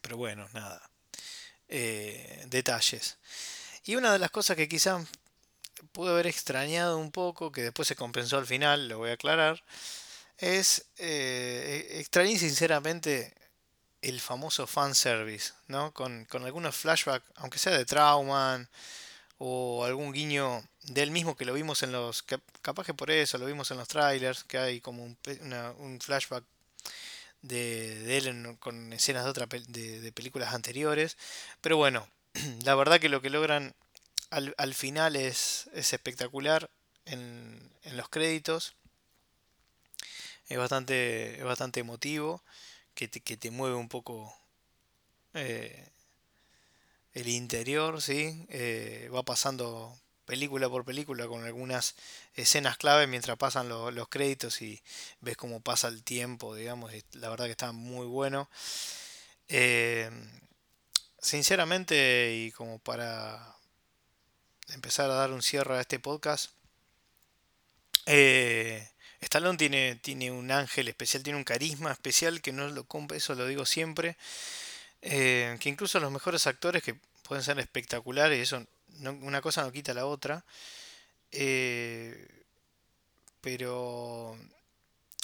Pero 0.00 0.16
bueno, 0.16 0.48
nada. 0.52 0.90
Eh, 1.68 2.44
detalles. 2.48 3.18
Y 3.84 3.96
una 3.96 4.12
de 4.12 4.18
las 4.18 4.30
cosas 4.30 4.56
que 4.56 4.68
quizás 4.68 5.06
pude 5.92 6.10
haber 6.10 6.26
extrañado 6.26 6.98
un 6.98 7.10
poco, 7.12 7.52
que 7.52 7.62
después 7.62 7.88
se 7.88 7.96
compensó 7.96 8.38
al 8.38 8.46
final, 8.46 8.88
lo 8.88 8.98
voy 8.98 9.10
a 9.10 9.14
aclarar, 9.14 9.62
es 10.38 10.86
eh, 10.98 11.88
e-, 11.90 12.00
extrañé 12.00 12.38
sinceramente 12.38 13.34
el 14.02 14.20
famoso 14.20 14.66
fanservice, 14.66 15.52
¿no? 15.68 15.92
Con, 15.92 16.24
con 16.26 16.44
algunos 16.44 16.76
flashbacks, 16.76 17.26
aunque 17.36 17.58
sea 17.58 17.76
de 17.76 17.84
Trauman, 17.84 18.68
o 19.38 19.84
algún 19.84 20.12
guiño 20.12 20.62
de 20.84 21.02
él 21.02 21.10
mismo 21.10 21.36
que 21.36 21.44
lo 21.44 21.54
vimos 21.54 21.82
en 21.82 21.92
los... 21.92 22.22
capaz 22.62 22.84
que 22.84 22.94
por 22.94 23.10
eso 23.10 23.38
lo 23.38 23.46
vimos 23.46 23.70
en 23.70 23.78
los 23.78 23.88
trailers, 23.88 24.44
que 24.44 24.58
hay 24.58 24.80
como 24.80 25.04
un 25.04 25.98
flashback 26.00 26.44
de, 27.42 28.18
él 28.18 28.58
con 28.58 28.92
escenas 28.92 29.24
de, 29.24 29.30
otra, 29.30 29.46
de, 29.46 30.12
películas 30.12 30.54
anteriores. 30.54 31.16
Pero 31.60 31.76
bueno, 31.76 32.08
la 32.64 32.74
verdad 32.74 33.00
que 33.00 33.08
lo 33.08 33.20
que 33.20 33.30
logran 33.30 33.74
al, 34.30 34.54
al 34.58 34.74
final 34.74 35.16
es, 35.16 35.68
es 35.74 35.92
espectacular 35.92 36.70
en, 37.06 37.72
en, 37.82 37.96
los 37.96 38.08
créditos. 38.08 38.76
Es 40.48 40.58
bastante, 40.58 41.38
es 41.38 41.44
bastante 41.44 41.80
emotivo, 41.80 42.42
que 42.94 43.08
te, 43.08 43.20
que 43.20 43.36
te 43.36 43.50
mueve 43.50 43.76
un 43.76 43.88
poco 43.88 44.34
eh, 45.34 45.88
el 47.12 47.28
interior, 47.28 48.02
¿sí? 48.02 48.46
Eh, 48.48 49.08
va 49.14 49.22
pasando 49.22 49.96
película 50.30 50.68
por 50.68 50.84
película 50.84 51.26
con 51.26 51.44
algunas 51.44 51.96
escenas 52.34 52.76
clave 52.76 53.08
mientras 53.08 53.36
pasan 53.36 53.68
los 53.68 54.08
créditos 54.08 54.62
y 54.62 54.80
ves 55.20 55.36
cómo 55.36 55.60
pasa 55.60 55.88
el 55.88 56.04
tiempo, 56.04 56.54
digamos, 56.54 56.92
la 57.14 57.30
verdad 57.30 57.46
que 57.46 57.50
está 57.50 57.72
muy 57.72 58.06
bueno. 58.06 58.48
Eh, 59.48 60.08
sinceramente, 61.18 62.32
y 62.32 62.52
como 62.52 62.78
para 62.78 63.56
empezar 64.68 65.10
a 65.10 65.14
dar 65.14 65.32
un 65.32 65.42
cierre 65.42 65.78
a 65.78 65.80
este 65.80 65.98
podcast, 65.98 66.52
eh, 68.06 68.88
Stallone 69.20 69.58
tiene, 69.58 69.96
tiene 69.96 70.30
un 70.30 70.52
ángel 70.52 70.86
especial, 70.86 71.24
tiene 71.24 71.40
un 71.40 71.44
carisma 71.44 71.90
especial 71.90 72.40
que 72.40 72.52
no 72.52 72.68
lo 72.68 72.86
eso 73.16 73.34
lo 73.34 73.48
digo 73.48 73.66
siempre. 73.66 74.16
Eh, 75.02 75.56
que 75.58 75.70
incluso 75.70 75.98
los 75.98 76.12
mejores 76.12 76.46
actores 76.46 76.84
que 76.84 76.94
pueden 77.24 77.42
ser 77.42 77.58
espectaculares, 77.58 78.38
eso 78.38 78.64
una 78.98 79.40
cosa 79.40 79.62
no 79.62 79.72
quita 79.72 79.94
la 79.94 80.06
otra. 80.06 80.44
Eh, 81.32 82.44
pero 83.40 84.36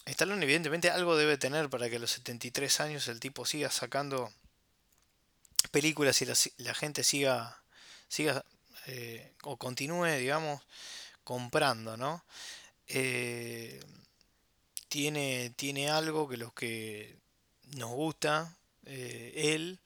Stallone 0.04 0.44
evidentemente 0.44 0.90
algo 0.90 1.16
debe 1.16 1.36
tener 1.36 1.68
para 1.68 1.90
que 1.90 1.96
a 1.96 1.98
los 1.98 2.12
73 2.12 2.80
años 2.80 3.08
el 3.08 3.20
tipo 3.20 3.44
siga 3.44 3.70
sacando 3.70 4.32
películas 5.70 6.22
y 6.22 6.26
la, 6.58 6.74
gente 6.74 7.02
siga, 7.02 7.60
siga 8.08 8.44
eh, 8.86 9.32
o 9.42 9.56
continúe, 9.56 10.06
digamos, 10.18 10.62
comprando, 11.24 11.96
¿no? 11.96 12.24
Eh, 12.86 13.80
tiene, 14.88 15.52
tiene 15.56 15.90
algo 15.90 16.28
que 16.28 16.36
los 16.36 16.52
que 16.52 17.18
nos 17.74 17.90
gusta, 17.90 18.56
él, 18.84 19.80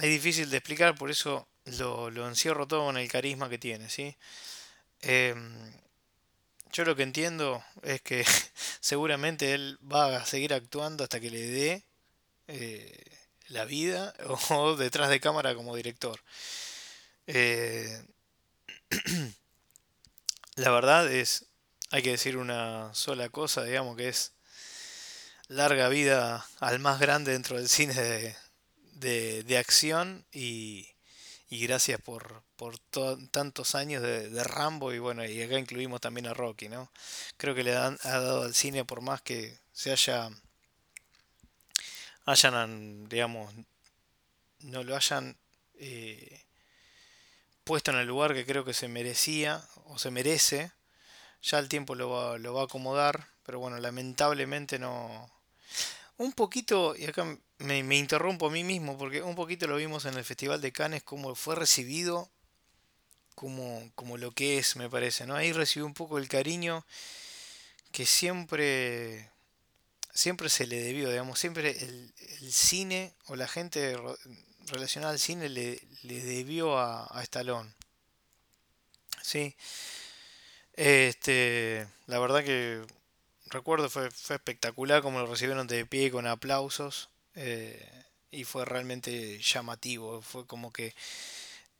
es 0.00 0.08
difícil 0.10 0.50
de 0.50 0.56
explicar, 0.56 0.94
por 0.94 1.10
eso 1.10 1.48
lo, 1.64 2.28
encierro 2.28 2.66
todo 2.66 2.90
en 2.90 2.96
el 2.96 3.10
carisma 3.10 3.48
que 3.48 3.58
tiene, 3.58 3.88
¿sí? 3.88 4.16
Em, 5.02 5.72
yo 6.72 6.84
lo 6.84 6.96
que 6.96 7.04
entiendo 7.04 7.64
es 7.82 8.02
que 8.02 8.24
seguramente 8.80 9.54
él 9.54 9.78
va 9.80 10.16
a 10.16 10.26
seguir 10.26 10.52
actuando 10.54 11.04
hasta 11.04 11.20
que 11.20 11.30
le 11.30 11.40
dé 11.40 11.84
eh, 12.48 13.04
la 13.48 13.64
vida 13.64 14.14
o 14.50 14.76
detrás 14.76 15.10
de 15.10 15.20
cámara 15.20 15.54
como 15.54 15.76
director. 15.76 16.20
Eh, 17.26 18.04
la 20.56 20.70
verdad 20.70 21.10
es, 21.12 21.46
hay 21.90 22.02
que 22.02 22.10
decir 22.10 22.36
una 22.36 22.92
sola 22.94 23.28
cosa, 23.28 23.64
digamos 23.64 23.96
que 23.96 24.08
es, 24.08 24.32
larga 25.48 25.88
vida 25.88 26.46
al 26.60 26.78
más 26.78 26.98
grande 26.98 27.32
dentro 27.32 27.56
del 27.56 27.68
cine 27.68 27.94
de, 27.94 28.36
de, 28.94 29.56
acción 29.58 30.24
y, 30.32 30.88
y, 31.48 31.60
gracias 31.66 32.00
por, 32.00 32.42
por 32.56 32.78
tantos 33.30 33.74
años 33.74 34.02
de, 34.02 34.44
Rambo 34.44 34.92
y 34.92 34.98
bueno, 34.98 35.24
y 35.24 35.42
acá 35.42 35.58
incluimos 35.58 36.00
también 36.00 36.26
a 36.26 36.34
Rocky, 36.34 36.68
¿no? 36.68 36.90
Creo 37.36 37.54
que 37.54 37.64
le 37.64 37.76
han, 37.76 37.98
ha 38.02 38.18
dado 38.18 38.42
al 38.42 38.54
cine 38.54 38.84
por 38.84 39.00
más 39.00 39.22
que 39.22 39.58
se 39.72 39.92
haya 39.92 40.30
hayan, 42.26 43.08
digamos, 43.08 43.52
no 44.60 44.82
lo 44.82 44.96
hayan 44.96 45.36
eh, 45.74 46.42
puesto 47.64 47.90
en 47.90 47.98
el 47.98 48.06
lugar 48.06 48.34
que 48.34 48.46
creo 48.46 48.64
que 48.64 48.74
se 48.74 48.88
merecía 48.88 49.62
o 49.86 49.98
se 49.98 50.10
merece. 50.10 50.72
Ya 51.42 51.58
el 51.58 51.68
tiempo 51.68 51.94
lo 51.94 52.10
va, 52.10 52.38
lo 52.38 52.54
va 52.54 52.62
a 52.62 52.64
acomodar, 52.64 53.28
pero 53.44 53.58
bueno, 53.58 53.78
lamentablemente 53.78 54.78
no... 54.78 55.30
Un 56.16 56.32
poquito, 56.32 56.94
y 56.96 57.06
acá 57.06 57.26
me, 57.64 57.96
interrumpo 57.96 58.46
a 58.46 58.50
mí 58.50 58.64
mismo, 58.64 58.96
porque 58.98 59.22
un 59.22 59.34
poquito 59.34 59.66
lo 59.66 59.76
vimos 59.76 60.04
en 60.04 60.14
el 60.14 60.24
Festival 60.24 60.60
de 60.60 60.72
Cannes, 60.72 61.02
como 61.02 61.34
fue 61.34 61.54
recibido 61.56 62.30
como, 63.34 63.90
como 63.94 64.16
lo 64.16 64.32
que 64.32 64.58
es, 64.58 64.76
me 64.76 64.88
parece, 64.88 65.26
¿no? 65.26 65.34
Ahí 65.34 65.52
recibió 65.52 65.86
un 65.86 65.94
poco 65.94 66.18
el 66.18 66.28
cariño 66.28 66.84
que 67.92 68.06
siempre 68.06 69.30
siempre 70.12 70.48
se 70.48 70.66
le 70.66 70.80
debió, 70.80 71.10
digamos, 71.10 71.38
siempre 71.40 71.70
el, 71.70 72.12
cine 72.52 73.12
o 73.26 73.36
la 73.36 73.48
gente 73.48 73.96
relacionada 74.66 75.12
al 75.12 75.18
cine 75.18 75.48
le, 75.48 75.80
debió 76.02 76.78
a, 76.78 77.06
a 77.06 77.22
Stallone. 77.22 77.72
Sí. 79.22 79.56
Este, 80.74 81.86
la 82.06 82.18
verdad 82.18 82.44
que 82.44 82.82
recuerdo 83.46 83.88
fue, 83.90 84.10
fue 84.10 84.36
espectacular 84.36 85.02
como 85.02 85.20
lo 85.20 85.26
recibieron 85.26 85.66
de 85.66 85.86
pie 85.86 86.10
con 86.10 86.26
aplausos 86.26 87.10
eh, 87.34 88.04
y 88.30 88.44
fue 88.44 88.64
realmente 88.64 89.38
llamativo, 89.38 90.22
fue 90.22 90.46
como 90.46 90.72
que 90.72 90.94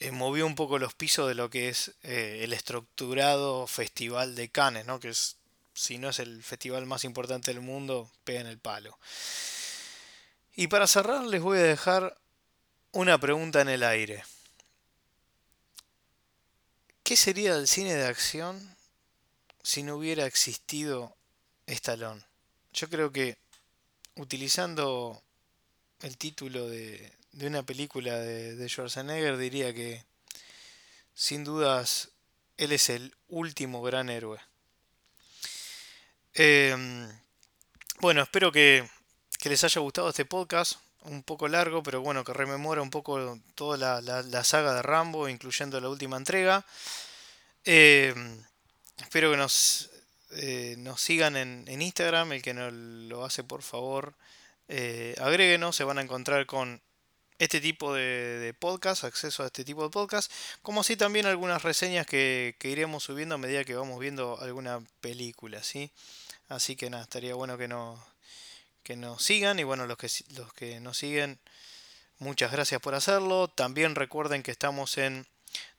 eh, 0.00 0.10
movió 0.10 0.46
un 0.46 0.54
poco 0.54 0.78
los 0.78 0.94
pisos 0.94 1.28
de 1.28 1.34
lo 1.34 1.50
que 1.50 1.68
es 1.68 1.92
eh, 2.02 2.40
el 2.42 2.52
estructurado 2.52 3.66
festival 3.66 4.34
de 4.34 4.48
Cannes, 4.48 4.86
¿no? 4.86 5.00
que 5.00 5.10
es 5.10 5.36
si 5.74 5.98
no 5.98 6.08
es 6.08 6.20
el 6.20 6.42
festival 6.42 6.86
más 6.86 7.04
importante 7.04 7.52
del 7.52 7.60
mundo, 7.60 8.10
en 8.26 8.46
el 8.46 8.58
palo. 8.58 8.98
Y 10.54 10.68
para 10.68 10.86
cerrar 10.86 11.24
les 11.24 11.42
voy 11.42 11.58
a 11.58 11.62
dejar 11.62 12.16
una 12.92 13.18
pregunta 13.18 13.60
en 13.60 13.68
el 13.68 13.82
aire. 13.82 14.22
¿Qué 17.02 17.16
sería 17.16 17.56
del 17.56 17.66
cine 17.66 17.94
de 17.94 18.06
acción 18.06 18.76
si 19.62 19.82
no 19.82 19.96
hubiera 19.96 20.26
existido 20.26 21.16
Stallone? 21.66 22.22
Yo 22.72 22.88
creo 22.88 23.10
que 23.10 23.36
utilizando 24.14 25.23
el 26.02 26.16
título 26.16 26.68
de, 26.68 27.12
una 27.40 27.62
película 27.62 28.18
de, 28.18 28.56
de 28.56 28.68
Schwarzenegger 28.68 29.36
diría 29.36 29.72
que 29.74 30.04
sin 31.14 31.44
dudas 31.44 32.10
él 32.56 32.72
es 32.72 32.90
el 32.90 33.14
último 33.28 33.82
gran 33.82 34.08
héroe. 34.08 34.38
Em, 36.34 37.08
bueno, 38.00 38.22
espero 38.22 38.50
que, 38.50 38.88
les 39.44 39.64
haya 39.64 39.80
gustado 39.80 40.08
este 40.08 40.24
podcast. 40.24 40.78
Un 41.02 41.22
poco 41.22 41.48
largo, 41.48 41.82
pero 41.82 42.00
bueno, 42.00 42.24
que 42.24 42.32
rememora 42.32 42.80
un 42.80 42.90
poco 42.90 43.38
toda 43.54 43.76
la, 44.00 44.44
saga 44.44 44.74
de 44.74 44.82
Rambo, 44.82 45.28
incluyendo 45.28 45.80
la 45.80 45.90
última 45.90 46.16
entrega. 46.16 46.64
Em, 47.64 48.42
espero 48.98 49.30
que 49.30 49.36
nos, 49.36 49.90
eh, 50.32 50.76
nos 50.78 51.00
sigan 51.00 51.36
en, 51.36 51.82
Instagram. 51.82 52.32
El 52.32 52.42
que 52.42 52.54
no 52.54 52.70
lo 52.70 53.24
hace, 53.24 53.44
por 53.44 53.62
favor, 53.62 54.14
eh, 54.68 55.14
agréguenos. 55.20 55.76
Se 55.76 55.84
van 55.84 55.98
a 55.98 56.02
encontrar 56.02 56.46
con 56.46 56.82
este 57.38 57.60
tipo 57.60 57.92
de, 57.92 58.54
podcast, 58.58 59.04
acceso 59.04 59.42
a 59.42 59.46
este 59.46 59.64
tipo 59.64 59.82
de 59.82 59.90
podcast, 59.90 60.30
como 60.62 60.82
así 60.82 60.96
también 60.96 61.26
algunas 61.26 61.62
reseñas 61.62 62.06
que, 62.06 62.56
que 62.58 62.68
iremos 62.70 63.02
subiendo 63.02 63.34
a 63.34 63.38
medida 63.38 63.64
que 63.64 63.74
vamos 63.74 63.98
viendo 63.98 64.38
alguna 64.40 64.80
película, 65.00 65.62
¿sí? 65.62 65.90
Así 66.48 66.76
que 66.76 66.90
nada, 66.90 67.02
estaría 67.02 67.34
bueno 67.34 67.58
que 67.58 67.68
nos, 67.68 68.00
que 68.82 68.96
nos 68.96 69.22
sigan. 69.22 69.58
Y 69.58 69.64
bueno, 69.64 69.86
los 69.86 69.98
que, 69.98 70.08
los 70.36 70.52
que 70.52 70.78
nos 70.80 70.98
siguen, 70.98 71.40
muchas 72.18 72.52
gracias 72.52 72.80
por 72.80 72.94
hacerlo. 72.94 73.48
También 73.48 73.94
recuerden 73.94 74.42
que 74.42 74.52
estamos 74.52 74.98
en 74.98 75.26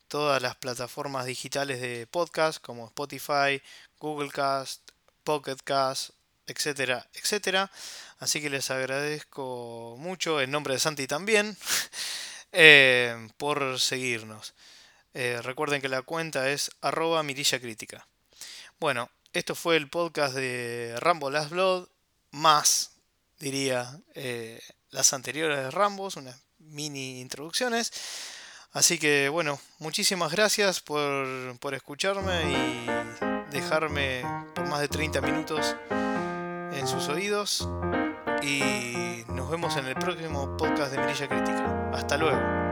todas 0.07 0.41
las 0.41 0.55
plataformas 0.55 1.25
digitales 1.25 1.79
de 1.81 2.07
podcast 2.07 2.61
como 2.61 2.87
Spotify, 2.87 3.61
Google 3.99 4.29
Cast, 4.31 4.91
Pocket 5.23 5.57
Cast, 5.63 6.11
etcétera, 6.47 7.07
etcétera. 7.13 7.71
Así 8.19 8.41
que 8.41 8.49
les 8.49 8.71
agradezco 8.71 9.95
mucho, 9.99 10.41
en 10.41 10.51
nombre 10.51 10.73
de 10.73 10.79
Santi 10.79 11.07
también, 11.07 11.57
eh, 12.51 13.27
por 13.37 13.79
seguirnos. 13.79 14.53
Eh, 15.13 15.39
recuerden 15.41 15.81
que 15.81 15.89
la 15.89 16.01
cuenta 16.01 16.49
es 16.49 16.71
arroba 16.81 17.23
mirilla 17.23 17.59
crítica. 17.59 18.07
Bueno, 18.79 19.09
esto 19.33 19.55
fue 19.55 19.77
el 19.77 19.89
podcast 19.89 20.35
de 20.35 20.95
Rambo 20.99 21.29
Last 21.29 21.49
Blood, 21.51 21.87
más, 22.31 22.91
diría, 23.39 23.99
eh, 24.13 24.61
las 24.91 25.13
anteriores 25.13 25.57
de 25.57 25.71
Rambos, 25.71 26.15
unas 26.15 26.41
mini 26.59 27.21
introducciones. 27.21 27.91
Así 28.71 28.97
que 28.97 29.29
bueno, 29.29 29.59
muchísimas 29.79 30.33
gracias 30.33 30.81
por, 30.81 31.57
por 31.59 31.73
escucharme 31.73 32.43
y 32.51 33.53
dejarme 33.53 34.21
por 34.53 34.67
más 34.67 34.81
de 34.81 34.89
30 34.89 35.21
minutos 35.21 35.75
en 36.75 36.87
sus 36.87 37.07
oídos. 37.09 37.69
Y 38.41 39.23
nos 39.33 39.49
vemos 39.49 39.75
en 39.77 39.87
el 39.87 39.95
próximo 39.95 40.55
podcast 40.57 40.91
de 40.91 40.99
Mirilla 40.99 41.27
Crítica. 41.27 41.91
Hasta 41.93 42.17
luego. 42.17 42.64